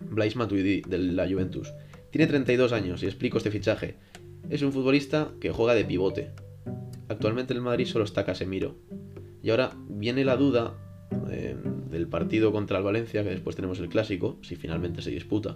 Blaise 0.00 0.36
Matuidi, 0.36 0.82
de 0.82 0.98
la 0.98 1.28
Juventus. 1.28 1.72
Tiene 2.10 2.26
32 2.26 2.72
años 2.72 3.02
y 3.02 3.06
explico 3.06 3.38
este 3.38 3.50
fichaje. 3.50 3.96
Es 4.48 4.62
un 4.62 4.72
futbolista 4.72 5.32
que 5.40 5.50
juega 5.50 5.74
de 5.74 5.84
pivote. 5.84 6.30
Actualmente 7.08 7.52
en 7.52 7.58
el 7.58 7.62
Madrid 7.62 7.86
solo 7.86 8.04
está 8.04 8.24
Casemiro. 8.24 8.76
Y 9.42 9.50
ahora 9.50 9.72
viene 9.88 10.24
la 10.24 10.36
duda 10.36 10.74
eh, 11.30 11.56
del 11.90 12.06
partido 12.08 12.52
contra 12.52 12.78
el 12.78 12.84
Valencia, 12.84 13.22
que 13.22 13.30
después 13.30 13.56
tenemos 13.56 13.78
el 13.80 13.88
clásico, 13.88 14.38
si 14.42 14.56
finalmente 14.56 15.02
se 15.02 15.10
disputa, 15.10 15.54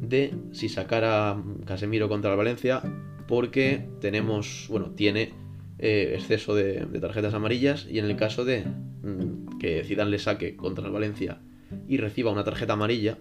de 0.00 0.34
si 0.52 0.68
sacar 0.68 1.04
a 1.04 1.42
Casemiro 1.64 2.08
contra 2.08 2.30
el 2.30 2.36
Valencia, 2.36 2.82
porque 3.28 3.88
tenemos, 4.00 4.66
bueno, 4.68 4.90
tiene 4.90 5.32
eh, 5.78 6.12
exceso 6.14 6.54
de, 6.54 6.86
tarjetas 7.00 7.34
amarillas 7.34 7.86
y 7.90 7.98
en 7.98 8.06
el 8.06 8.16
caso 8.16 8.44
de 8.44 8.64
mm, 8.64 9.58
que 9.58 9.84
Zidane 9.84 10.10
le 10.10 10.18
saque 10.18 10.56
contra 10.56 10.86
el 10.86 10.92
Valencia 10.92 11.40
y 11.88 11.98
reciba 11.98 12.32
una 12.32 12.44
tarjeta 12.44 12.74
amarilla, 12.74 13.18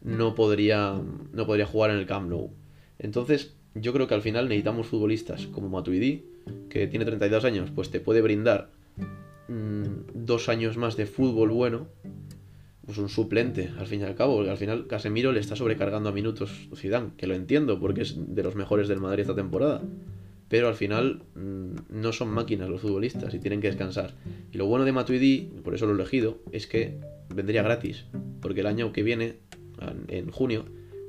no 0.00 0.34
podría, 0.34 1.00
no 1.32 1.46
podría 1.46 1.66
jugar 1.66 1.90
en 1.90 1.98
el 1.98 2.06
Camp 2.06 2.28
Nou. 2.28 2.50
Entonces, 2.98 3.56
yo 3.74 3.92
creo 3.92 4.06
que 4.06 4.14
al 4.14 4.22
final 4.22 4.48
necesitamos 4.48 4.86
futbolistas 4.86 5.46
como 5.48 5.68
Matuidi, 5.68 6.24
que 6.68 6.86
tiene 6.86 7.04
32 7.04 7.44
años, 7.44 7.70
pues 7.74 7.90
te 7.90 8.00
puede 8.00 8.20
brindar 8.20 8.70
mmm, 9.48 9.84
dos 10.14 10.48
años 10.48 10.76
más 10.76 10.96
de 10.96 11.06
fútbol 11.06 11.50
bueno, 11.50 11.88
pues 12.84 12.98
un 12.98 13.08
suplente, 13.08 13.70
al 13.78 13.86
fin 13.86 14.00
y 14.00 14.04
al 14.04 14.14
cabo, 14.14 14.40
al 14.40 14.56
final 14.56 14.86
Casemiro 14.86 15.32
le 15.32 15.40
está 15.40 15.56
sobrecargando 15.56 16.08
a 16.08 16.12
minutos 16.12 16.68
Zidane, 16.74 17.10
que 17.16 17.26
lo 17.26 17.34
entiendo, 17.34 17.78
porque 17.78 18.02
es 18.02 18.16
de 18.34 18.42
los 18.42 18.56
mejores 18.56 18.88
del 18.88 19.00
Madrid 19.00 19.20
esta 19.20 19.36
temporada. 19.36 19.82
Pero 20.48 20.68
al 20.68 20.74
final 20.74 21.22
mmm, 21.34 21.74
no 21.90 22.12
son 22.12 22.28
máquinas 22.28 22.68
los 22.68 22.80
futbolistas 22.80 23.32
y 23.34 23.38
tienen 23.38 23.60
que 23.60 23.68
descansar. 23.68 24.14
Y 24.52 24.58
lo 24.58 24.66
bueno 24.66 24.84
de 24.84 24.92
Matuidi, 24.92 25.50
por 25.64 25.74
eso 25.74 25.86
lo 25.86 25.92
he 25.92 25.94
elegido, 25.94 26.42
es 26.50 26.66
que 26.66 26.98
vendría 27.34 27.62
gratis, 27.62 28.04
porque 28.40 28.60
el 28.60 28.66
año 28.66 28.92
que 28.92 29.02
viene 29.02 29.36
en 30.08 30.30
junio, 30.30 30.64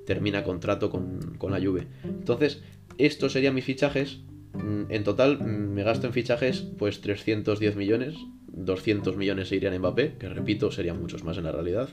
termina 0.06 0.44
contrato 0.44 0.89
con, 0.89 1.36
con, 1.38 1.51
la 1.51 1.60
Juve. 1.60 1.88
Entonces, 2.03 2.62
estos 2.98 3.34
serían 3.34 3.56
mis 3.56 3.65
fichajes. 3.65 4.20
Mm, 4.53 4.84
en 4.89 5.03
total 5.03 5.44
me 5.44 5.84
gasto 5.84 6.08
en 6.08 6.13
fichajes 6.13 6.62
pues 6.77 7.01
310 7.01 7.75
millones, 7.75 8.15
200 8.54 9.18
millones 9.18 9.50
se 9.50 9.56
irían 9.56 9.74
en 9.74 9.82
Mbappé, 9.82 10.16
que 10.18 10.30
repito, 10.30 10.72
serían 10.72 11.00
muchos 11.00 11.24
más 11.24 11.38
en 11.38 11.44
la 11.44 11.52
realidad. 11.52 11.90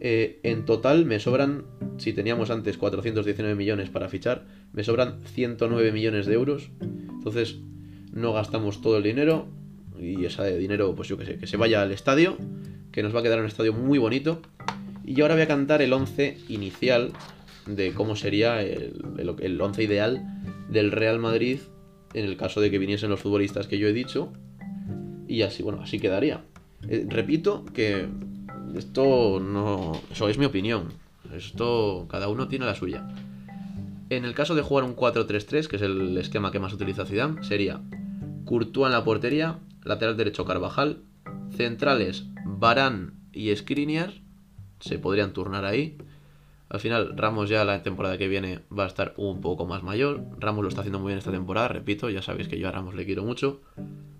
Eh, 0.00 0.40
en 0.42 0.64
total 0.64 1.04
me 1.06 1.20
sobran, 1.20 1.64
si 1.98 2.12
teníamos 2.12 2.50
antes 2.50 2.76
419 2.76 3.54
millones 3.54 3.88
para 3.90 4.08
fichar, 4.08 4.44
me 4.72 4.82
sobran 4.82 5.20
109 5.24 5.92
millones 5.92 6.26
de 6.26 6.34
euros. 6.34 6.70
Entonces, 6.80 7.58
no 8.12 8.32
gastamos 8.32 8.80
todo 8.80 8.96
el 8.96 9.04
dinero 9.04 9.46
y 10.00 10.24
ese 10.24 10.58
dinero, 10.58 10.94
pues 10.96 11.08
yo 11.08 11.16
que 11.16 11.26
sé, 11.26 11.38
que 11.38 11.46
se 11.46 11.56
vaya 11.56 11.82
al 11.82 11.92
estadio, 11.92 12.36
que 12.90 13.02
nos 13.02 13.14
va 13.14 13.20
a 13.20 13.22
quedar 13.22 13.38
un 13.38 13.46
estadio 13.46 13.72
muy 13.72 13.98
bonito 13.98 14.42
y 15.04 15.20
ahora 15.20 15.34
voy 15.34 15.42
a 15.42 15.48
cantar 15.48 15.82
el 15.82 15.92
11 15.92 16.38
inicial 16.48 17.12
de 17.66 17.92
cómo 17.92 18.16
sería 18.16 18.60
el, 18.62 18.94
el, 19.18 19.34
el 19.38 19.60
11 19.60 19.82
ideal 19.82 20.22
del 20.68 20.90
Real 20.90 21.18
Madrid 21.18 21.60
en 22.14 22.24
el 22.24 22.36
caso 22.36 22.60
de 22.60 22.70
que 22.70 22.78
viniesen 22.78 23.10
los 23.10 23.20
futbolistas 23.20 23.66
que 23.66 23.78
yo 23.78 23.88
he 23.88 23.92
dicho. 23.92 24.32
Y 25.32 25.40
así, 25.40 25.62
bueno, 25.62 25.80
así 25.80 25.98
quedaría. 25.98 26.44
Eh, 26.86 27.06
repito 27.08 27.64
que 27.72 28.06
esto 28.76 29.40
no... 29.40 29.92
Eso 30.10 30.28
es 30.28 30.36
mi 30.36 30.44
opinión. 30.44 30.92
Esto 31.34 32.06
cada 32.10 32.28
uno 32.28 32.48
tiene 32.48 32.66
la 32.66 32.74
suya. 32.74 33.08
En 34.10 34.26
el 34.26 34.34
caso 34.34 34.54
de 34.54 34.60
jugar 34.60 34.84
un 34.84 34.94
4-3-3, 34.94 35.68
que 35.68 35.76
es 35.76 35.82
el 35.82 36.18
esquema 36.18 36.52
que 36.52 36.58
más 36.60 36.74
utiliza 36.74 37.06
Zidane, 37.06 37.42
sería 37.44 37.80
Courtois 38.44 38.88
en 38.88 38.92
la 38.92 39.04
portería, 39.04 39.58
lateral 39.84 40.18
derecho 40.18 40.44
Carvajal, 40.44 40.98
centrales 41.56 42.26
Barán 42.44 43.14
y 43.32 43.56
Skriniar, 43.56 44.12
se 44.80 44.98
podrían 44.98 45.32
turnar 45.32 45.64
ahí. 45.64 45.96
Al 46.68 46.80
final, 46.80 47.16
Ramos 47.16 47.48
ya 47.48 47.64
la 47.64 47.82
temporada 47.82 48.18
que 48.18 48.28
viene 48.28 48.60
va 48.70 48.84
a 48.84 48.88
estar 48.88 49.14
un 49.16 49.40
poco 49.40 49.64
más 49.64 49.82
mayor. 49.82 50.26
Ramos 50.38 50.62
lo 50.62 50.68
está 50.68 50.82
haciendo 50.82 50.98
muy 50.98 51.08
bien 51.08 51.18
esta 51.18 51.30
temporada, 51.30 51.68
repito, 51.68 52.10
ya 52.10 52.20
sabéis 52.20 52.48
que 52.48 52.58
yo 52.58 52.68
a 52.68 52.72
Ramos 52.72 52.94
le 52.94 53.06
quiero 53.06 53.24
mucho, 53.24 53.62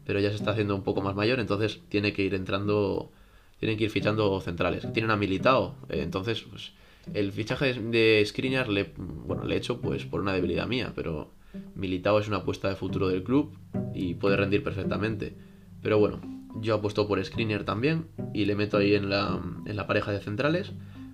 pero 0.05 0.21
ya 0.21 0.31
se 0.31 0.37
está 0.37 0.53
haciendo 0.53 0.75
un 0.75 0.83
poco 0.83 1.03
más 1.03 1.15
mayor, 1.15 1.41
entonces 1.41 1.81
tiene 1.89 2.13
que 2.13 2.23
ir 2.23 2.35
entrando, 2.35 3.11
tienen 3.59 3.79
que 3.79 3.85
ir 3.85 3.91
fichando 3.91 4.41
centrales. 4.41 4.93
Tienen 4.93 5.11
a 5.11 5.17
Militao, 5.17 5.75
entonces 5.89 6.43
pues, 6.43 6.73
el 7.15 7.33
fichaje 7.33 7.75
de 7.75 8.23
Skriniar 8.27 8.69
le, 8.69 8.93
bueno, 8.97 9.45
le 9.45 9.55
he 9.55 9.59
hecho 9.59 9.81
pues 9.81 10.05
por 10.05 10.21
una 10.21 10.33
debilidad 10.33 10.67
mía, 10.67 10.93
pero 10.95 11.31
Militao 11.75 12.19
es 12.19 12.29
una 12.29 12.39
apuesta 12.39 12.69
de 12.69 12.77
futuro 12.77 13.09
del 13.09 13.23
club 13.23 13.57
y 13.95 14.15
puede 14.15 14.37
rendir 14.37 14.63
perfectamente. 14.63 15.35
Pero 15.83 15.99
bueno, 15.99 16.21
yo 16.61 16.75
apuesto 16.75 17.09
por 17.09 17.23
Skriniar 17.25 17.65
también 17.65 18.07
y 18.33 18.45
le 18.45 18.55
meto 18.55 18.77
ahí 18.77 18.95
en 18.95 19.11
la, 19.11 19.41
en 19.67 19.77
la 19.77 19.87
pareja 19.87 20.13
de 20.13 20.21
centrales. 20.21 20.73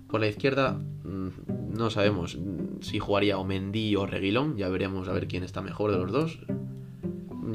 Por 0.09 0.19
la 0.21 0.27
izquierda 0.27 0.79
no 1.03 1.89
sabemos 1.89 2.37
si 2.81 2.99
jugaría 2.99 3.37
o 3.37 3.43
Mendy 3.43 3.95
o 3.95 4.05
Reguilón, 4.05 4.57
ya 4.57 4.69
veremos 4.69 5.07
a 5.07 5.13
ver 5.13 5.27
quién 5.27 5.43
está 5.43 5.61
mejor 5.61 5.91
de 5.91 5.97
los 5.97 6.11
dos. 6.11 6.39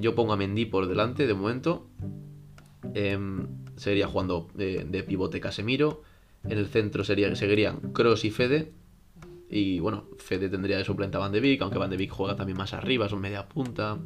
Yo 0.00 0.14
pongo 0.14 0.32
a 0.32 0.36
Mendy 0.36 0.66
por 0.66 0.86
delante 0.86 1.26
de 1.26 1.34
momento. 1.34 1.86
Eh, 2.94 3.18
sería 3.76 4.06
jugando 4.06 4.48
de, 4.54 4.84
de, 4.84 5.02
pivote 5.02 5.40
Casemiro. 5.40 6.02
En 6.44 6.58
el 6.58 6.66
centro 6.66 7.04
sería, 7.04 7.34
seguirían 7.34 7.92
Cross 7.92 8.24
y 8.24 8.30
Fede. 8.30 8.72
Y 9.48 9.78
bueno, 9.80 10.08
Fede 10.18 10.48
tendría 10.48 10.76
de 10.76 10.84
suplente 10.84 11.16
a 11.16 11.20
Van 11.20 11.32
de 11.32 11.40
Beek, 11.40 11.62
aunque 11.62 11.78
Van 11.78 11.90
de 11.90 11.96
Beek 11.96 12.10
juega 12.10 12.36
también 12.36 12.58
más 12.58 12.72
arriba, 12.72 13.06
es 13.06 13.12
un 13.12 13.20
media 13.20 13.48
punta. 13.48 13.98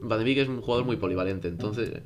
Van 0.00 0.18
de 0.18 0.24
Beek 0.24 0.38
es 0.38 0.48
un 0.48 0.60
jugador 0.60 0.86
muy 0.86 0.96
polivalente, 0.96 1.48
entonces 1.48 2.02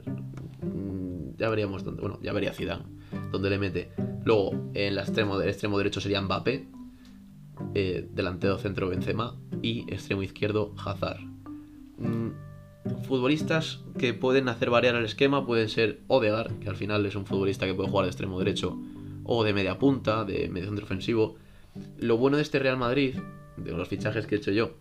ya 1.37 1.49
veríamos 1.49 1.85
dónde, 1.85 2.01
bueno, 2.01 2.19
ya 2.23 2.33
vería 2.33 2.53
Zidane 2.53 2.85
dónde 3.31 3.51
le 3.51 3.59
mete. 3.59 3.91
Luego, 4.25 4.53
en 4.75 4.93
el 4.93 4.99
extremo, 4.99 5.41
el 5.41 5.49
extremo 5.49 5.79
derecho 5.79 6.01
sería 6.01 6.21
Mbappé, 6.21 6.69
eh, 7.75 8.09
delantero 8.13 8.59
centro 8.59 8.89
Benzema 8.89 9.37
y 9.63 9.81
extremo 9.93 10.23
izquierdo 10.23 10.75
Hazard. 10.85 11.21
Futbolistas 13.07 13.81
que 13.99 14.15
pueden 14.15 14.49
hacer 14.49 14.71
variar 14.71 14.95
el 14.95 15.05
esquema 15.05 15.47
pueden 15.47 15.69
ser 15.69 16.01
Odegaard, 16.07 16.59
que 16.61 16.69
al 16.69 16.77
final 16.77 17.05
es 17.07 17.17
un 17.17 17.27
futbolista 17.27 17.67
que 17.67 17.75
puede 17.75 17.89
jugar 17.89 18.05
de 18.05 18.11
extremo 18.11 18.39
derecho 18.39 18.79
o 19.25 19.45
de 19.45 19.53
media 19.53 19.79
punta, 19.79 20.25
de 20.25 20.49
medio 20.49 20.67
centro 20.67 20.85
ofensivo. 20.85 21.37
Lo 21.99 22.17
bueno 22.17 22.37
de 22.37 22.43
este 22.43 22.59
Real 22.59 22.77
Madrid, 22.77 23.17
de 23.57 23.73
los 23.73 23.89
fichajes 23.89 24.27
que 24.27 24.37
he 24.37 24.39
hecho 24.39 24.53
yo, 24.53 24.75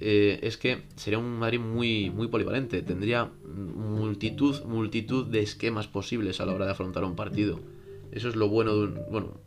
eh, 0.00 0.40
es 0.42 0.56
que 0.56 0.82
sería 0.96 1.18
un 1.18 1.38
Madrid 1.38 1.60
muy, 1.60 2.10
muy 2.10 2.28
polivalente. 2.28 2.82
Tendría 2.82 3.30
multitud, 3.44 4.64
multitud 4.64 5.26
de 5.26 5.40
esquemas 5.40 5.86
posibles 5.86 6.40
a 6.40 6.46
la 6.46 6.52
hora 6.52 6.66
de 6.66 6.72
afrontar 6.72 7.04
un 7.04 7.16
partido. 7.16 7.60
Eso 8.12 8.28
es 8.28 8.36
lo 8.36 8.48
bueno 8.48 8.74
de 8.74 8.84
un. 8.84 9.00
Bueno, 9.10 9.40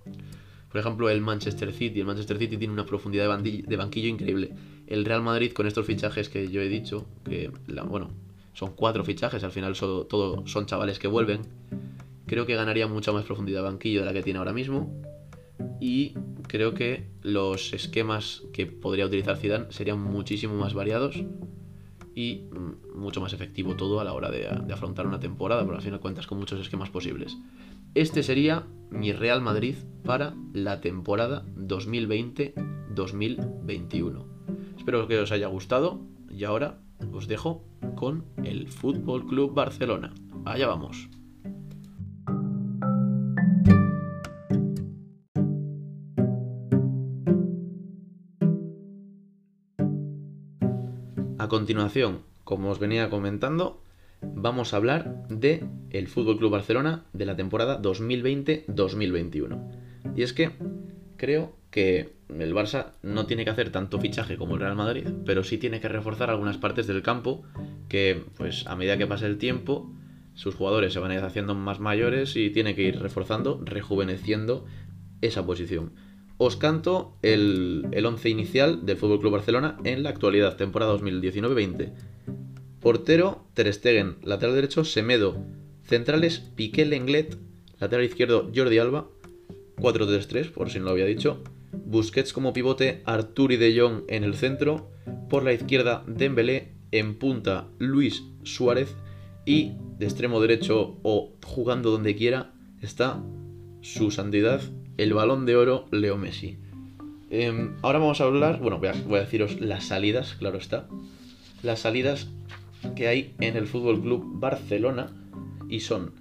por 0.78 0.82
ejemplo, 0.82 1.10
el 1.10 1.22
Manchester 1.22 1.74
City. 1.74 2.02
El 2.02 2.06
Manchester 2.06 2.38
City 2.38 2.56
tiene 2.56 2.72
una 2.72 2.86
profundidad 2.86 3.24
de, 3.40 3.78
banquillo, 3.78 4.10
increíble. 4.10 4.54
El 4.86 5.06
Real 5.06 5.24
Madrid, 5.24 5.52
con 5.52 5.66
estos 5.66 5.88
fichajes 5.88 6.30
que 6.30 6.50
yo 6.50 6.62
he 6.62 6.70
dicho, 6.70 7.08
que, 7.26 7.52
bueno, 7.88 8.12
son 8.54 8.74
cuatro 8.76 9.04
fichajes, 9.04 9.44
al 9.44 9.50
final 9.50 9.76
son, 9.76 10.08
todo, 10.08 10.46
son 10.46 10.68
chavales 10.68 11.00
que 11.00 11.08
vuelven. 11.08 11.42
Creo 12.28 12.46
que 12.46 12.54
ganaría 12.54 12.86
mucha 12.86 13.12
más 13.12 13.26
profundidad 13.26 13.62
de 13.62 13.70
banquillo 13.70 14.02
de 14.02 14.06
la 14.06 14.14
que 14.14 14.22
tiene 14.22 14.38
ahora 14.38 14.54
mismo 14.54 15.02
y 15.82 16.14
creo 16.48 16.76
que 16.76 17.08
los 17.24 17.74
esquemas 17.74 18.44
que 18.54 18.68
podría 18.68 19.08
utilizar 19.08 19.36
Zidane 19.38 19.72
serían 19.72 20.00
muchísimo 20.00 20.54
más 20.58 20.76
variados 20.76 21.24
y 22.14 22.48
mm, 22.52 23.00
mucho 23.00 23.20
más 23.20 23.34
efectivo 23.34 23.76
todo 23.76 24.00
a 24.00 24.04
la 24.04 24.14
hora 24.14 24.30
de, 24.30 24.48
de 24.64 24.74
afrontar 24.74 25.08
una 25.08 25.20
temporada, 25.20 25.64
porque 25.64 25.78
al 25.78 25.84
final 25.84 26.00
cuentas 26.00 26.28
con 26.28 26.38
muchos 26.38 26.60
esquemas 26.60 26.92
posibles. 26.92 27.36
Este 27.94 28.24
sería 28.24 28.66
mi 28.90 29.14
Real 29.14 29.42
Madrid 29.42 29.76
para 30.04 30.34
la 30.54 30.82
temporada 30.82 31.46
2020-2021. 31.56 34.26
Espero 34.78 35.08
que 35.08 35.20
os 35.20 35.32
haya 35.32 35.48
gustado 35.48 36.02
y 36.30 36.44
ahora 36.44 36.82
os 37.12 37.28
dejo 37.28 37.64
con 37.96 38.26
el 38.44 38.68
Fútbol 38.68 39.26
Club 39.26 39.54
Barcelona. 39.54 40.14
Allá 40.46 40.68
vamos. 40.68 41.10
A 51.40 51.48
continuación, 51.50 52.24
como 52.44 52.70
os 52.70 52.80
venía 52.80 53.10
comentando, 53.10 53.82
vamos 54.22 54.74
a 54.74 54.78
hablar 54.78 55.28
de 55.30 55.64
el 55.90 56.08
Fútbol 56.08 56.38
Club 56.38 56.52
Barcelona 56.52 57.06
de 57.14 57.26
la 57.26 57.36
temporada 57.36 57.82
2020-2021. 57.82 60.16
Y 60.16 60.24
es 60.24 60.34
que 60.34 60.52
creo 61.18 61.56
que 61.72 62.14
el 62.30 62.54
Barça 62.54 62.94
no 63.04 63.26
tiene 63.26 63.44
que 63.44 63.52
hacer 63.52 63.72
tanto 63.72 64.00
fichaje 64.00 64.38
como 64.38 64.56
el 64.56 64.62
Real 64.62 64.76
Madrid, 64.76 65.08
pero 65.26 65.44
sí 65.44 65.58
tiene 65.58 65.80
que 65.80 65.90
reforzar 65.90 66.30
algunas 66.30 66.58
partes 66.58 66.88
del 66.88 67.02
campo 67.02 67.44
que, 67.90 68.24
pues 68.36 68.66
a 68.68 68.76
medida 68.76 68.98
que 68.98 69.08
pase 69.08 69.26
el 69.26 69.38
tiempo, 69.38 69.92
sus 70.34 70.56
jugadores 70.56 70.94
se 70.94 71.00
van 71.00 71.12
a 71.12 71.16
ir 71.16 71.24
haciendo 71.24 71.56
más 71.56 71.80
mayores 71.80 72.36
y 72.36 72.50
tiene 72.50 72.76
que 72.76 72.84
ir 72.84 73.00
reforzando, 73.00 73.62
rejuveneciendo 73.64 74.66
esa 75.22 75.46
posición. 75.46 75.94
Os 76.38 76.56
canto 76.56 77.18
el, 77.24 77.88
el 77.92 78.06
once 78.06 78.30
inicial 78.30 78.86
del 78.86 78.98
FC 78.98 79.20
Club 79.20 79.32
Barcelona 79.32 79.78
en 79.84 80.04
la 80.04 80.10
actualidad, 80.10 80.56
temporada 80.56 80.96
2019-20. 80.96 81.94
Portero, 82.88 83.44
Ter 83.54 83.74
Stegen. 83.74 84.16
Lateral 84.24 84.56
derecho, 84.56 84.86
Semedo. 84.86 85.44
Centrales, 85.84 86.40
Piqué 86.40 86.86
Lenglet. 86.86 87.38
Lateral 87.82 88.06
izquierdo, 88.06 88.50
Jordi 88.56 88.78
Alba. 88.78 89.10
4-3-3, 89.76 90.52
por 90.54 90.70
si 90.70 90.80
no 90.80 90.86
lo 90.86 90.92
había 90.92 91.04
dicho. 91.04 91.44
Busquets 91.74 92.32
como 92.32 92.54
pivote, 92.54 93.02
Artur 93.04 93.52
y 93.52 93.58
De 93.58 93.78
Jong 93.78 94.04
en 94.08 94.24
el 94.24 94.36
centro. 94.36 94.90
Por 95.30 95.44
la 95.44 95.52
izquierda, 95.52 96.06
Dembélé. 96.08 96.76
En 96.92 97.16
punta, 97.16 97.68
Luis 97.78 98.24
Suárez. 98.44 98.96
Y 99.46 99.74
de 100.00 100.06
extremo 100.06 100.40
derecho 100.40 100.98
o 101.04 101.34
jugando 101.44 101.92
donde 101.92 102.16
quiera 102.16 102.54
está 102.82 103.22
su 103.82 104.12
santidad, 104.12 104.62
el 104.96 105.14
balón 105.14 105.46
de 105.46 105.58
oro, 105.58 105.90
Leo 105.92 106.16
Messi. 106.16 106.58
Em, 107.32 107.76
ahora 107.82 108.00
vamos 108.00 108.22
a 108.22 108.24
hablar, 108.24 108.62
bueno, 108.62 108.80
voy 108.80 109.18
a 109.18 109.20
deciros 109.20 109.60
las 109.60 109.84
salidas, 109.84 110.36
claro 110.36 110.58
está. 110.58 110.88
Las 111.64 111.80
salidas 111.80 112.30
que 112.96 113.08
hay 113.08 113.36
en 113.40 113.58
el 113.58 113.68
Fútbol 113.68 114.02
Club 114.02 114.40
Barcelona 114.40 115.12
y 115.70 115.82
son 115.82 116.14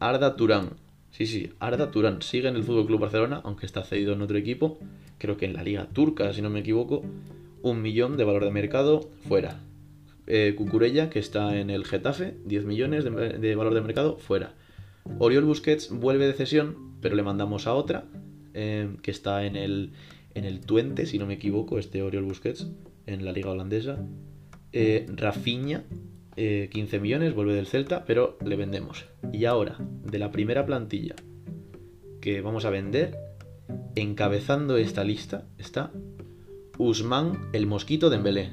Arda 0.00 0.36
Turán. 0.36 0.70
Sí, 1.10 1.26
sí, 1.26 1.52
Arda 1.60 1.90
Turán 1.90 2.22
sigue 2.22 2.48
en 2.48 2.56
el 2.56 2.64
Fútbol 2.64 2.86
Club 2.86 3.00
Barcelona, 3.00 3.40
aunque 3.44 3.66
está 3.66 3.82
cedido 3.84 4.12
en 4.12 4.22
otro 4.22 4.36
equipo. 4.36 4.78
Creo 5.18 5.36
que 5.36 5.46
en 5.46 5.54
la 5.54 5.62
Liga 5.62 5.86
Turca, 5.92 6.32
si 6.32 6.42
no 6.42 6.50
me 6.50 6.60
equivoco. 6.60 7.02
Un 7.62 7.80
millón 7.80 8.16
de 8.16 8.24
valor 8.24 8.44
de 8.44 8.50
mercado 8.50 9.08
fuera. 9.26 9.60
Eh, 10.26 10.54
Cucurella, 10.56 11.10
que 11.10 11.18
está 11.18 11.58
en 11.58 11.70
el 11.70 11.84
Getafe, 11.84 12.34
10 12.44 12.64
millones 12.64 13.04
de, 13.04 13.54
valor 13.54 13.74
de 13.74 13.80
mercado 13.80 14.16
fuera. 14.16 14.54
Oriol 15.18 15.44
Busquets 15.44 15.90
vuelve 15.90 16.26
de 16.26 16.32
cesión, 16.32 16.94
pero 17.00 17.14
le 17.14 17.22
mandamos 17.22 17.66
a 17.66 17.74
otra, 17.74 18.04
eh, 18.54 18.96
que 19.02 19.10
está 19.10 19.44
en 19.44 19.56
el, 19.56 19.92
en 20.34 20.44
el 20.44 20.60
Twente, 20.60 21.04
si 21.06 21.18
no 21.18 21.26
me 21.26 21.34
equivoco, 21.34 21.78
este 21.78 22.02
Oriol 22.02 22.24
Busquets, 22.24 22.66
en 23.06 23.24
la 23.24 23.32
liga 23.32 23.50
holandesa. 23.50 23.98
Eh, 24.76 25.06
Rafinha, 25.14 25.84
15 26.34 26.98
millones, 26.98 27.32
vuelve 27.32 27.54
del 27.54 27.68
Celta, 27.68 28.04
pero 28.04 28.36
le 28.44 28.56
vendemos. 28.56 29.04
Y 29.32 29.44
ahora, 29.44 29.76
de 29.78 30.18
la 30.18 30.32
primera 30.32 30.66
plantilla 30.66 31.14
que 32.20 32.40
vamos 32.40 32.64
a 32.64 32.70
vender, 32.70 33.16
encabezando 33.94 34.76
esta 34.76 35.04
lista, 35.04 35.46
está 35.58 35.92
Usman 36.76 37.50
el 37.52 37.68
Mosquito 37.68 38.10
de 38.10 38.16
Dembélé. 38.16 38.50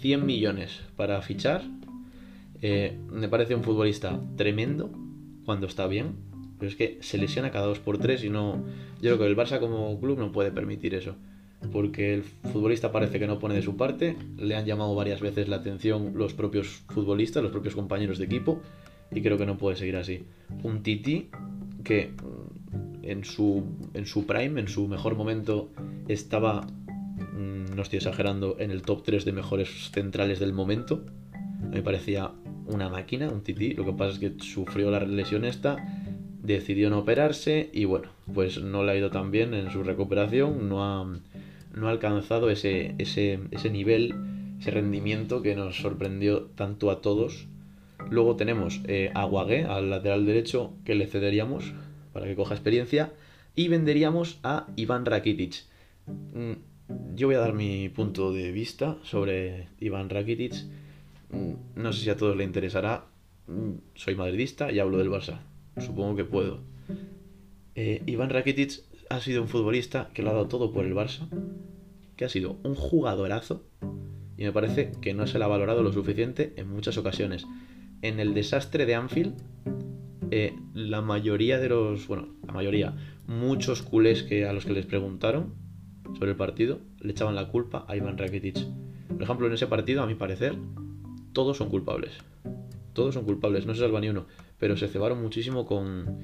100 0.00 0.26
millones 0.26 0.82
para 0.94 1.22
fichar. 1.22 1.62
Eh, 2.60 2.98
me 3.10 3.28
parece 3.28 3.54
un 3.54 3.62
futbolista 3.62 4.20
tremendo 4.36 4.90
cuando 5.46 5.66
está 5.66 5.86
bien. 5.86 6.16
Pero 6.58 6.68
es 6.68 6.76
que 6.76 6.98
se 7.00 7.16
lesiona 7.16 7.50
cada 7.50 7.66
2 7.66 7.78
por 7.78 7.96
3 7.96 8.24
y 8.24 8.28
no. 8.28 8.62
Yo 9.00 9.16
creo 9.16 9.18
que 9.18 9.26
el 9.26 9.36
Barça 9.36 9.58
como 9.58 9.98
club 10.00 10.18
no 10.18 10.32
puede 10.32 10.50
permitir 10.50 10.94
eso. 10.94 11.16
Porque 11.70 12.14
el 12.14 12.22
futbolista 12.22 12.90
parece 12.90 13.18
que 13.18 13.26
no 13.26 13.38
pone 13.38 13.54
de 13.54 13.62
su 13.62 13.76
parte. 13.76 14.16
Le 14.36 14.56
han 14.56 14.66
llamado 14.66 14.94
varias 14.94 15.20
veces 15.20 15.48
la 15.48 15.56
atención 15.56 16.12
los 16.14 16.34
propios 16.34 16.82
futbolistas, 16.88 17.42
los 17.42 17.52
propios 17.52 17.74
compañeros 17.74 18.18
de 18.18 18.24
equipo. 18.24 18.60
Y 19.10 19.20
creo 19.22 19.38
que 19.38 19.46
no 19.46 19.58
puede 19.58 19.76
seguir 19.76 19.96
así. 19.96 20.24
Un 20.62 20.82
Titi 20.82 21.28
que 21.84 22.08
mm, 22.08 23.04
en 23.04 23.24
su, 23.24 23.64
en 23.94 24.06
su 24.06 24.26
prime, 24.26 24.60
en 24.60 24.68
su 24.68 24.88
mejor 24.88 25.14
momento, 25.14 25.70
estaba 26.08 26.66
no 27.74 27.82
estoy 27.82 27.98
exagerando, 27.98 28.56
en 28.58 28.70
el 28.70 28.82
top 28.82 29.02
3 29.04 29.24
de 29.24 29.32
mejores 29.32 29.90
centrales 29.90 30.38
del 30.38 30.52
momento. 30.52 31.04
Me 31.70 31.82
parecía 31.82 32.30
una 32.66 32.88
máquina, 32.88 33.28
un 33.28 33.42
tití. 33.42 33.74
Lo 33.74 33.84
que 33.84 33.92
pasa 33.92 34.12
es 34.12 34.18
que 34.18 34.34
sufrió 34.42 34.90
la 34.90 35.00
lesión 35.00 35.44
esta, 35.44 35.76
decidió 36.42 36.90
no 36.90 36.98
operarse 36.98 37.70
y 37.72 37.84
bueno, 37.84 38.08
pues 38.32 38.60
no 38.60 38.84
le 38.84 38.92
ha 38.92 38.96
ido 38.96 39.10
tan 39.10 39.30
bien 39.30 39.54
en 39.54 39.70
su 39.70 39.82
recuperación, 39.82 40.68
no 40.68 40.84
ha, 40.84 41.06
no 41.74 41.88
ha 41.88 41.90
alcanzado 41.90 42.50
ese, 42.50 42.94
ese, 42.98 43.40
ese 43.50 43.70
nivel, 43.70 44.14
ese 44.60 44.70
rendimiento 44.70 45.42
que 45.42 45.54
nos 45.54 45.76
sorprendió 45.76 46.42
tanto 46.54 46.90
a 46.90 47.00
todos. 47.00 47.46
Luego 48.10 48.36
tenemos 48.36 48.80
eh, 48.86 49.10
a 49.14 49.24
Guagué, 49.24 49.64
al 49.64 49.90
lateral 49.90 50.26
derecho, 50.26 50.72
que 50.84 50.94
le 50.94 51.06
cederíamos 51.06 51.72
para 52.12 52.26
que 52.26 52.36
coja 52.36 52.54
experiencia. 52.54 53.12
Y 53.54 53.68
venderíamos 53.68 54.38
a 54.42 54.66
Iván 54.76 55.04
Rakitic. 55.04 55.64
Mm, 56.06 56.52
yo 57.14 57.28
voy 57.28 57.36
a 57.36 57.40
dar 57.40 57.52
mi 57.52 57.88
punto 57.88 58.32
de 58.32 58.50
vista 58.50 58.98
sobre 59.02 59.68
Iván 59.80 60.10
Rakitic. 60.10 60.54
Mm, 61.30 61.52
no 61.76 61.92
sé 61.92 62.04
si 62.04 62.10
a 62.10 62.16
todos 62.16 62.36
le 62.36 62.44
interesará. 62.44 63.06
Mm, 63.46 63.72
soy 63.94 64.14
madridista 64.14 64.72
y 64.72 64.78
hablo 64.78 64.98
del 64.98 65.10
Barça. 65.10 65.40
Supongo 65.78 66.16
que 66.16 66.24
puedo. 66.24 66.60
Eh, 67.74 68.02
Iván 68.06 68.30
Rakitic 68.30 68.82
ha 69.12 69.20
sido 69.20 69.42
un 69.42 69.48
futbolista 69.48 70.08
que 70.14 70.22
lo 70.22 70.30
ha 70.30 70.32
dado 70.32 70.48
todo 70.48 70.72
por 70.72 70.86
el 70.86 70.94
Barça, 70.94 71.28
que 72.16 72.24
ha 72.24 72.30
sido 72.30 72.56
un 72.62 72.74
jugadorazo 72.74 73.66
y 74.38 74.44
me 74.44 74.52
parece 74.52 74.92
que 75.02 75.12
no 75.12 75.26
se 75.26 75.38
le 75.38 75.44
ha 75.44 75.48
valorado 75.48 75.82
lo 75.82 75.92
suficiente 75.92 76.54
en 76.56 76.68
muchas 76.68 76.96
ocasiones. 76.96 77.46
En 78.00 78.20
el 78.20 78.32
desastre 78.32 78.86
de 78.86 78.94
Anfield, 78.94 79.34
eh, 80.30 80.56
la 80.72 81.02
mayoría 81.02 81.58
de 81.58 81.68
los, 81.68 82.08
bueno, 82.08 82.28
la 82.46 82.54
mayoría, 82.54 82.96
muchos 83.26 83.82
culés 83.82 84.22
que 84.22 84.46
a 84.46 84.54
los 84.54 84.64
que 84.64 84.72
les 84.72 84.86
preguntaron 84.86 85.54
sobre 86.14 86.30
el 86.30 86.36
partido 86.36 86.80
le 86.98 87.12
echaban 87.12 87.34
la 87.34 87.48
culpa 87.48 87.84
a 87.88 87.96
Iván 87.96 88.16
Rakitic. 88.16 88.66
Por 89.08 89.22
ejemplo, 89.22 89.46
en 89.46 89.52
ese 89.52 89.66
partido, 89.66 90.02
a 90.02 90.06
mi 90.06 90.14
parecer, 90.14 90.56
todos 91.34 91.58
son 91.58 91.68
culpables. 91.68 92.12
Todos 92.94 93.12
son 93.12 93.24
culpables, 93.24 93.66
no 93.66 93.74
se 93.74 93.80
salva 93.80 94.00
ni 94.00 94.08
uno. 94.08 94.24
Pero 94.58 94.78
se 94.78 94.88
cebaron 94.88 95.20
muchísimo 95.20 95.66
con, 95.66 96.16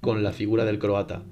con 0.00 0.24
la 0.24 0.32
figura 0.32 0.64
del 0.64 0.80
croata. 0.80 1.22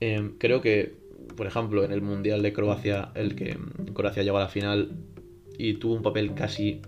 Eh, 0.00 0.32
creo 0.38 0.60
que, 0.60 0.94
por 1.36 1.46
ejemplo, 1.46 1.84
en 1.84 1.92
el 1.92 2.02
Mundial 2.02 2.42
de 2.42 2.52
Croacia, 2.52 3.12
el 3.14 3.34
que 3.34 3.56
Croacia 3.94 4.22
llegó 4.22 4.38
a 4.38 4.40
la 4.40 4.48
final 4.48 4.96
y 5.58 5.74
tuvo 5.74 5.94
un 5.94 6.02
papel 6.02 6.34
casi 6.34 6.82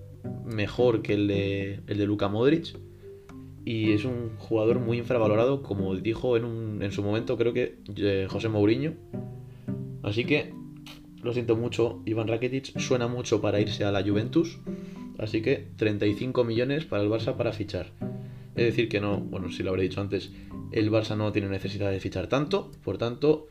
mejor 0.45 1.03
que 1.03 1.15
el 1.15 1.29
de, 1.29 1.81
el 1.87 1.99
de 1.99 2.07
Luka 2.07 2.29
Modric. 2.29 2.77
Y 3.65 3.93
es 3.93 4.05
un 4.05 4.37
jugador 4.39 4.79
muy 4.79 4.99
infravalorado, 4.99 5.63
como 5.63 5.95
dijo 5.95 6.37
en, 6.37 6.45
un, 6.45 6.83
en 6.83 6.91
su 6.91 7.03
momento, 7.03 7.37
creo 7.37 7.53
que 7.53 7.79
eh, 7.97 8.27
José 8.29 8.49
Mourinho, 8.49 8.95
Así 10.03 10.25
que 10.25 10.55
lo 11.23 11.33
siento 11.33 11.57
mucho, 11.57 12.01
Iván 12.07 12.29
Rakitic 12.29 12.79
suena 12.79 13.09
mucho 13.09 13.41
para 13.41 13.61
irse 13.61 13.85
a 13.85 13.93
la 13.93 14.03
Juventus, 14.03 14.59
así 15.19 15.43
que 15.43 15.69
35 15.77 16.45
millones 16.45 16.85
para 16.85 17.03
el 17.03 17.11
Barça 17.11 17.37
para 17.37 17.53
fichar. 17.53 17.91
Es 18.59 18.65
decir 18.65 18.89
que 18.89 19.01
no, 19.01 19.21
bueno, 19.21 19.53
si 19.53 19.63
lo 19.63 19.71
habré 19.71 19.85
dicho 19.85 20.01
antes, 20.01 20.33
el 20.73 20.91
Barça 20.91 21.17
no 21.17 21.31
tiene 21.31 21.49
necesidad 21.49 21.93
de 21.93 22.01
fichar 22.01 22.27
tanto, 22.27 22.73
por 22.83 22.99
tanto, 22.99 23.47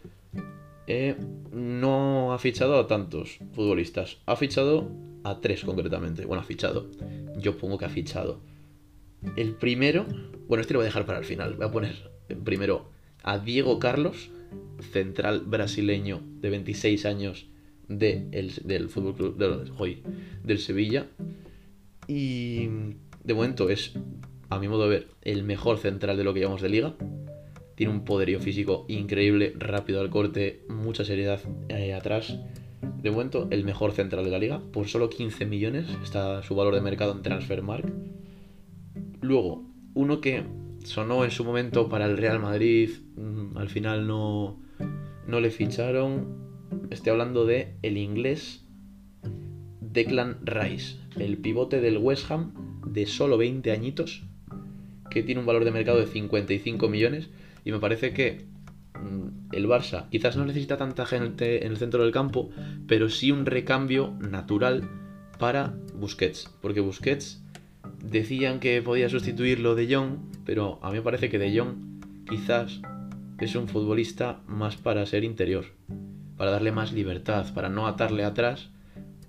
eh, 0.86 1.16
no 1.54 2.34
ha 2.34 2.40
fichado 2.40 2.78
a 2.78 2.88
tantos 2.88 3.40
futbolistas, 3.54 4.18
ha 4.26 4.36
fichado 4.36 4.92
a 5.24 5.40
tres 5.40 5.64
concretamente. 5.64 6.26
Bueno, 6.26 6.42
ha 6.42 6.46
fichado, 6.46 6.90
yo 7.38 7.58
pongo 7.58 7.78
que 7.78 7.86
ha 7.86 7.90
fichado. 7.90 8.42
El 9.38 9.54
primero, 9.56 10.06
bueno, 10.50 10.60
este 10.60 10.74
lo 10.74 10.80
voy 10.80 10.88
a 10.88 10.90
dejar 10.90 11.06
para 11.06 11.20
el 11.20 11.26
final, 11.26 11.54
voy 11.54 11.68
a 11.68 11.72
poner 11.72 12.12
primero 12.44 12.90
a 13.24 13.40
Diego 13.40 13.80
Carlos, 13.80 14.30
central 14.92 15.44
brasileño 15.46 16.22
de 16.42 16.50
26 16.50 17.06
años 17.06 17.48
de 17.88 18.28
el, 18.34 18.54
del 18.66 18.90
Fútbol 18.90 19.16
Club 19.16 19.38
de, 19.38 20.04
del 20.44 20.60
Sevilla. 20.60 21.08
Y 22.10 22.68
de 23.24 23.34
momento 23.34 23.70
es, 23.70 23.94
a 24.50 24.60
mi 24.60 24.68
modo 24.68 24.84
de 24.84 24.90
ver, 24.90 25.08
el 25.22 25.44
mejor 25.44 25.78
central 25.78 26.18
de 26.18 26.24
lo 26.24 26.34
que 26.34 26.40
llevamos 26.40 26.62
de 26.62 26.70
liga. 26.70 26.94
Tiene 27.76 27.94
un 27.94 28.06
poderío 28.06 28.40
físico 28.40 28.86
increíble, 28.88 29.54
rápido 29.58 30.02
al 30.02 30.10
corte, 30.10 30.64
mucha 30.70 31.06
seriedad 31.06 31.40
eh, 31.70 31.94
atrás. 31.94 32.40
De 33.02 33.12
momento, 33.12 33.48
el 33.52 33.64
mejor 33.64 33.92
central 33.92 34.26
de 34.26 34.32
la 34.32 34.40
liga. 34.40 34.62
Por 34.72 34.88
solo 34.88 35.10
15 35.10 35.46
millones 35.46 35.88
está 36.04 36.42
su 36.44 36.56
valor 36.56 36.74
de 36.74 36.82
mercado 36.82 37.12
en 37.12 37.22
Transfermarkt. 37.22 37.90
Luego, 39.22 39.64
uno 39.94 40.22
que 40.22 40.44
sonó 40.84 41.24
en 41.26 41.32
su 41.32 41.44
momento 41.44 41.90
para 41.90 42.06
el 42.06 42.18
Real 42.18 42.40
Madrid, 42.40 42.90
mm, 43.16 43.58
al 43.58 43.70
final 43.70 44.08
no, 44.08 44.60
no 45.28 45.40
le 45.40 45.52
ficharon. 45.52 46.48
Estoy 46.90 47.12
hablando 47.12 47.46
de 47.46 47.76
el 47.82 47.98
inglés 47.98 48.66
Declan 49.82 50.38
Rice, 50.44 50.98
el 51.18 51.38
pivote 51.38 51.82
del 51.82 51.98
West 51.98 52.30
Ham 52.32 52.54
de 52.86 53.06
solo 53.06 53.38
20 53.38 53.72
añitos, 53.72 54.27
que 55.10 55.24
tiene 55.24 55.42
un 55.42 55.48
valor 55.48 55.66
de 55.66 55.72
mercado 55.72 56.00
de 56.00 56.08
55 56.08 56.88
millones. 56.90 57.30
Y 57.64 57.72
me 57.72 57.80
parece 57.80 58.14
que 58.14 58.46
mm, 58.96 59.54
el 59.54 59.68
Barça 59.68 60.10
quizás 60.10 60.38
no 60.38 60.46
necesita 60.46 60.78
tanta 60.78 61.06
gente 61.06 61.66
en 61.66 61.72
el 61.72 61.78
centro 61.78 62.04
del 62.04 62.12
campo, 62.12 62.50
pero 62.88 63.10
sí 63.10 63.32
un 63.32 63.46
recambio 63.46 64.14
natural 64.20 64.90
para 65.40 65.74
Busquets. 65.96 66.50
Porque 66.62 66.80
Busquets 66.80 67.44
decían 68.04 68.60
que 68.60 68.82
podía 68.82 69.10
sustituirlo 69.10 69.76
de 69.76 69.94
Jong, 69.94 70.18
pero 70.46 70.80
a 70.82 70.90
mí 70.90 70.98
me 70.98 71.04
parece 71.04 71.30
que 71.30 71.40
de 71.40 71.58
Jong 71.58 72.26
quizás 72.30 72.82
es 73.40 73.56
un 73.56 73.68
futbolista 73.68 74.42
más 74.48 74.76
para 74.76 75.06
ser 75.06 75.24
interior. 75.24 75.66
para 76.38 76.52
darle 76.52 76.72
más 76.72 76.94
libertad, 76.94 77.52
para 77.56 77.68
no 77.68 77.88
atarle 77.88 78.24
atrás 78.24 78.70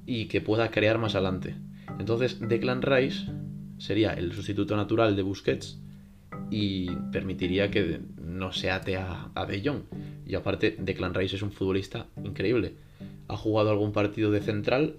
y 0.04 0.26
que 0.26 0.42
pueda 0.42 0.70
crear 0.70 0.98
más 0.98 1.14
adelante. 1.14 1.56
Entonces, 1.98 2.38
Declan 2.38 2.82
Rice 2.82 3.24
sería 3.78 4.12
el 4.12 4.32
sustituto 4.32 4.76
natural 4.76 5.16
de 5.16 5.22
Busquets 5.22 5.78
y 6.50 6.90
permitiría 7.12 7.70
que 7.70 8.00
no 8.20 8.52
se 8.52 8.70
ate 8.70 8.96
a, 8.96 9.30
a 9.34 9.46
De 9.46 9.62
Jong. 9.64 9.82
Y 10.26 10.34
aparte, 10.34 10.76
Declan 10.78 11.14
Rice 11.14 11.36
es 11.36 11.42
un 11.42 11.52
futbolista 11.52 12.06
increíble. 12.22 12.74
Ha 13.28 13.36
jugado 13.36 13.70
algún 13.70 13.92
partido 13.92 14.30
de 14.30 14.40
central 14.40 14.96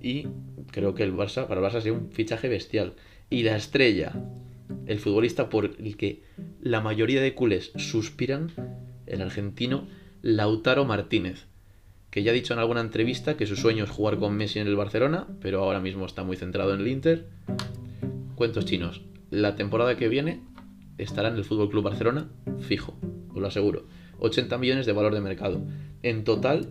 y 0.00 0.26
creo 0.70 0.94
que 0.94 1.02
el 1.02 1.14
Barça, 1.14 1.46
para 1.46 1.60
el 1.60 1.66
Barça 1.66 1.80
sería 1.80 1.98
un 1.98 2.10
fichaje 2.10 2.48
bestial. 2.48 2.94
Y 3.30 3.42
la 3.42 3.56
estrella, 3.56 4.12
el 4.86 4.98
futbolista 4.98 5.48
por 5.48 5.64
el 5.64 5.96
que 5.96 6.22
la 6.60 6.80
mayoría 6.80 7.20
de 7.20 7.34
culés 7.34 7.72
suspiran, 7.76 8.52
el 9.06 9.22
argentino 9.22 9.86
Lautaro 10.22 10.84
Martínez, 10.84 11.46
que 12.10 12.22
ya 12.22 12.30
ha 12.30 12.34
dicho 12.34 12.54
en 12.54 12.60
alguna 12.60 12.80
entrevista 12.80 13.36
que 13.36 13.46
su 13.46 13.56
sueño 13.56 13.84
es 13.84 13.90
jugar 13.90 14.18
con 14.18 14.36
Messi 14.36 14.58
en 14.58 14.66
el 14.66 14.76
Barcelona, 14.76 15.26
pero 15.40 15.62
ahora 15.62 15.80
mismo 15.80 16.06
está 16.06 16.24
muy 16.24 16.36
centrado 16.36 16.74
en 16.74 16.80
el 16.80 16.88
Inter. 16.88 17.26
Cuentos 18.36 18.66
chinos. 18.66 19.00
La 19.30 19.56
temporada 19.56 19.96
que 19.96 20.08
viene 20.08 20.42
estará 20.98 21.30
en 21.30 21.36
el 21.36 21.44
Fútbol 21.44 21.70
Club 21.70 21.84
Barcelona 21.84 22.28
fijo, 22.60 22.94
os 23.30 23.40
lo 23.40 23.46
aseguro. 23.46 23.86
80 24.18 24.58
millones 24.58 24.84
de 24.84 24.92
valor 24.92 25.14
de 25.14 25.22
mercado. 25.22 25.62
En 26.02 26.22
total, 26.22 26.68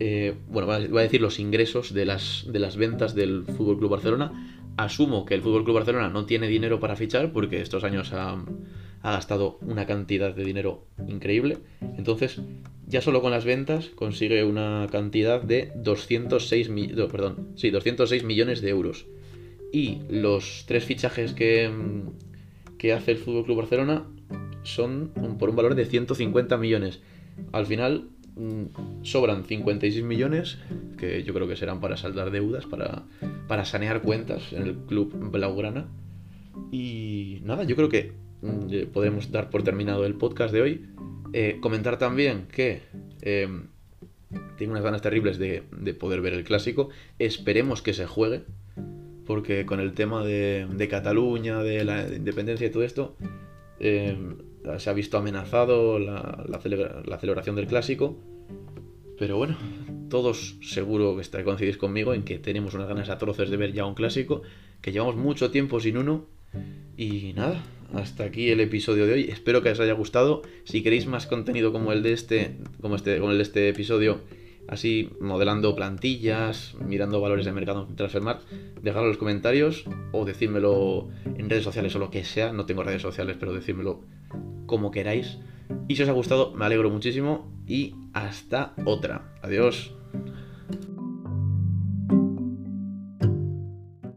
eh, 0.00 0.34
bueno, 0.48 0.66
voy 0.66 0.98
a 1.00 1.02
decir 1.02 1.20
los 1.20 1.38
ingresos 1.38 1.92
de 1.92 2.06
las, 2.06 2.46
de 2.50 2.58
las 2.60 2.78
ventas 2.78 3.14
del 3.14 3.44
Fútbol 3.44 3.76
Club 3.76 3.90
Barcelona. 3.90 4.56
Asumo 4.78 5.26
que 5.26 5.34
el 5.34 5.42
Fútbol 5.42 5.64
Club 5.64 5.76
Barcelona 5.76 6.08
no 6.08 6.24
tiene 6.24 6.48
dinero 6.48 6.80
para 6.80 6.96
fichar 6.96 7.30
porque 7.30 7.60
estos 7.60 7.84
años 7.84 8.14
ha, 8.14 8.42
gastado 9.02 9.58
una 9.60 9.84
cantidad 9.84 10.34
de 10.34 10.44
dinero 10.44 10.86
increíble. 11.08 11.58
Entonces, 11.98 12.40
ya 12.86 13.02
solo 13.02 13.20
con 13.20 13.32
las 13.32 13.44
ventas 13.44 13.90
consigue 13.90 14.44
una 14.44 14.86
cantidad 14.90 15.42
de 15.42 15.72
206, 15.76 16.70
perdón, 17.12 17.48
sí, 17.56 17.68
206 17.68 18.24
millones 18.24 18.62
de 18.62 18.70
euros. 18.70 19.04
Y 19.72 20.02
los 20.08 20.64
tres 20.66 20.84
fichajes 20.84 21.32
que, 21.34 21.70
que 22.78 22.92
hace 22.92 23.12
el 23.12 23.18
Fútbol 23.18 23.44
Club 23.44 23.58
Barcelona 23.58 24.06
son 24.62 25.10
por 25.38 25.50
un 25.50 25.56
valor 25.56 25.74
de 25.74 25.86
150 25.86 26.56
millones. 26.56 27.00
Al 27.52 27.66
final 27.66 28.08
mm, 28.36 29.02
sobran 29.02 29.44
56 29.44 30.04
millones, 30.04 30.58
que 30.98 31.22
yo 31.22 31.34
creo 31.34 31.48
que 31.48 31.56
serán 31.56 31.80
para 31.80 31.96
saldar 31.96 32.30
deudas, 32.30 32.66
para, 32.66 33.04
para 33.46 33.64
sanear 33.64 34.02
cuentas 34.02 34.52
en 34.52 34.62
el 34.62 34.76
club 34.76 35.12
Blaugrana. 35.30 35.88
Y 36.70 37.40
nada, 37.44 37.64
yo 37.64 37.76
creo 37.76 37.88
que 37.88 38.12
mm, 38.42 38.90
podemos 38.92 39.30
dar 39.30 39.50
por 39.50 39.62
terminado 39.62 40.04
el 40.04 40.14
podcast 40.14 40.52
de 40.52 40.62
hoy. 40.62 40.86
Eh, 41.32 41.58
comentar 41.60 41.98
también 41.98 42.46
que 42.50 42.82
eh, 43.20 43.48
tengo 44.56 44.72
unas 44.72 44.84
ganas 44.84 45.02
terribles 45.02 45.38
de, 45.38 45.62
de, 45.72 45.94
poder 45.94 46.20
ver 46.20 46.32
el 46.34 46.44
clásico. 46.44 46.88
Esperemos 47.18 47.82
que 47.82 47.92
se 47.92 48.06
juegue, 48.06 48.44
porque 49.28 49.66
con 49.66 49.78
el 49.78 49.92
tema 49.92 50.24
de, 50.24 50.88
Cataluña, 50.88 51.62
de 51.62 51.84
la 51.84 52.08
independencia 52.08 52.66
y 52.66 52.70
todo 52.70 52.82
esto, 52.82 53.14
eh, 53.78 54.16
se 54.78 54.88
ha 54.88 54.94
visto 54.94 55.18
amenazado 55.18 55.98
la, 55.98 56.46
la, 56.48 56.58
celebra, 56.60 57.02
la, 57.04 57.18
celebración 57.18 57.54
del 57.54 57.66
clásico. 57.66 58.16
Pero 59.18 59.36
bueno, 59.36 59.58
todos 60.08 60.56
seguro 60.62 61.14
que 61.14 61.44
coincidís 61.44 61.76
conmigo 61.76 62.14
en 62.14 62.22
que 62.22 62.38
tenemos 62.38 62.72
unas 62.72 62.88
ganas 62.88 63.10
atroces 63.10 63.50
de 63.50 63.58
ver 63.58 63.74
ya 63.74 63.84
un 63.84 63.94
clásico, 63.94 64.40
que 64.80 64.92
llevamos 64.92 65.16
mucho 65.16 65.50
tiempo 65.50 65.78
sin 65.78 65.98
uno. 65.98 66.24
Y 66.96 67.34
nada, 67.34 67.62
hasta 67.92 68.24
aquí 68.24 68.48
el 68.48 68.60
episodio 68.60 69.06
de 69.06 69.12
hoy. 69.12 69.24
Espero 69.24 69.62
que 69.62 69.68
os 69.68 69.78
haya 69.78 69.92
gustado. 69.92 70.40
Si 70.64 70.82
queréis 70.82 71.06
más 71.06 71.26
contenido 71.26 71.70
como 71.70 71.92
el 71.92 72.02
de 72.02 72.14
este, 72.14 72.56
como 72.80 72.96
este, 72.96 73.18
como 73.18 73.32
el 73.32 73.36
de 73.36 73.42
este 73.42 73.68
episodio, 73.68 74.22
así 74.68 75.10
modelando 75.20 75.74
plantillas, 75.74 76.76
mirando 76.84 77.20
valores 77.20 77.44
de 77.46 77.52
mercado 77.52 77.86
en 77.88 77.96
Transfermarkt, 77.96 78.48
dejadlo 78.82 79.06
en 79.06 79.08
los 79.08 79.18
comentarios 79.18 79.84
o 80.12 80.24
decírmelo 80.24 81.08
en 81.24 81.50
redes 81.50 81.64
sociales 81.64 81.94
o 81.96 81.98
lo 81.98 82.10
que 82.10 82.24
sea. 82.24 82.52
No 82.52 82.66
tengo 82.66 82.82
redes 82.82 83.02
sociales, 83.02 83.36
pero 83.40 83.52
decírmelo 83.52 84.02
como 84.66 84.90
queráis. 84.90 85.38
Y 85.88 85.96
si 85.96 86.02
os 86.02 86.08
ha 86.08 86.12
gustado, 86.12 86.52
me 86.54 86.64
alegro 86.64 86.90
muchísimo 86.90 87.50
y 87.66 87.94
hasta 88.12 88.74
otra. 88.84 89.34
Adiós. 89.42 89.94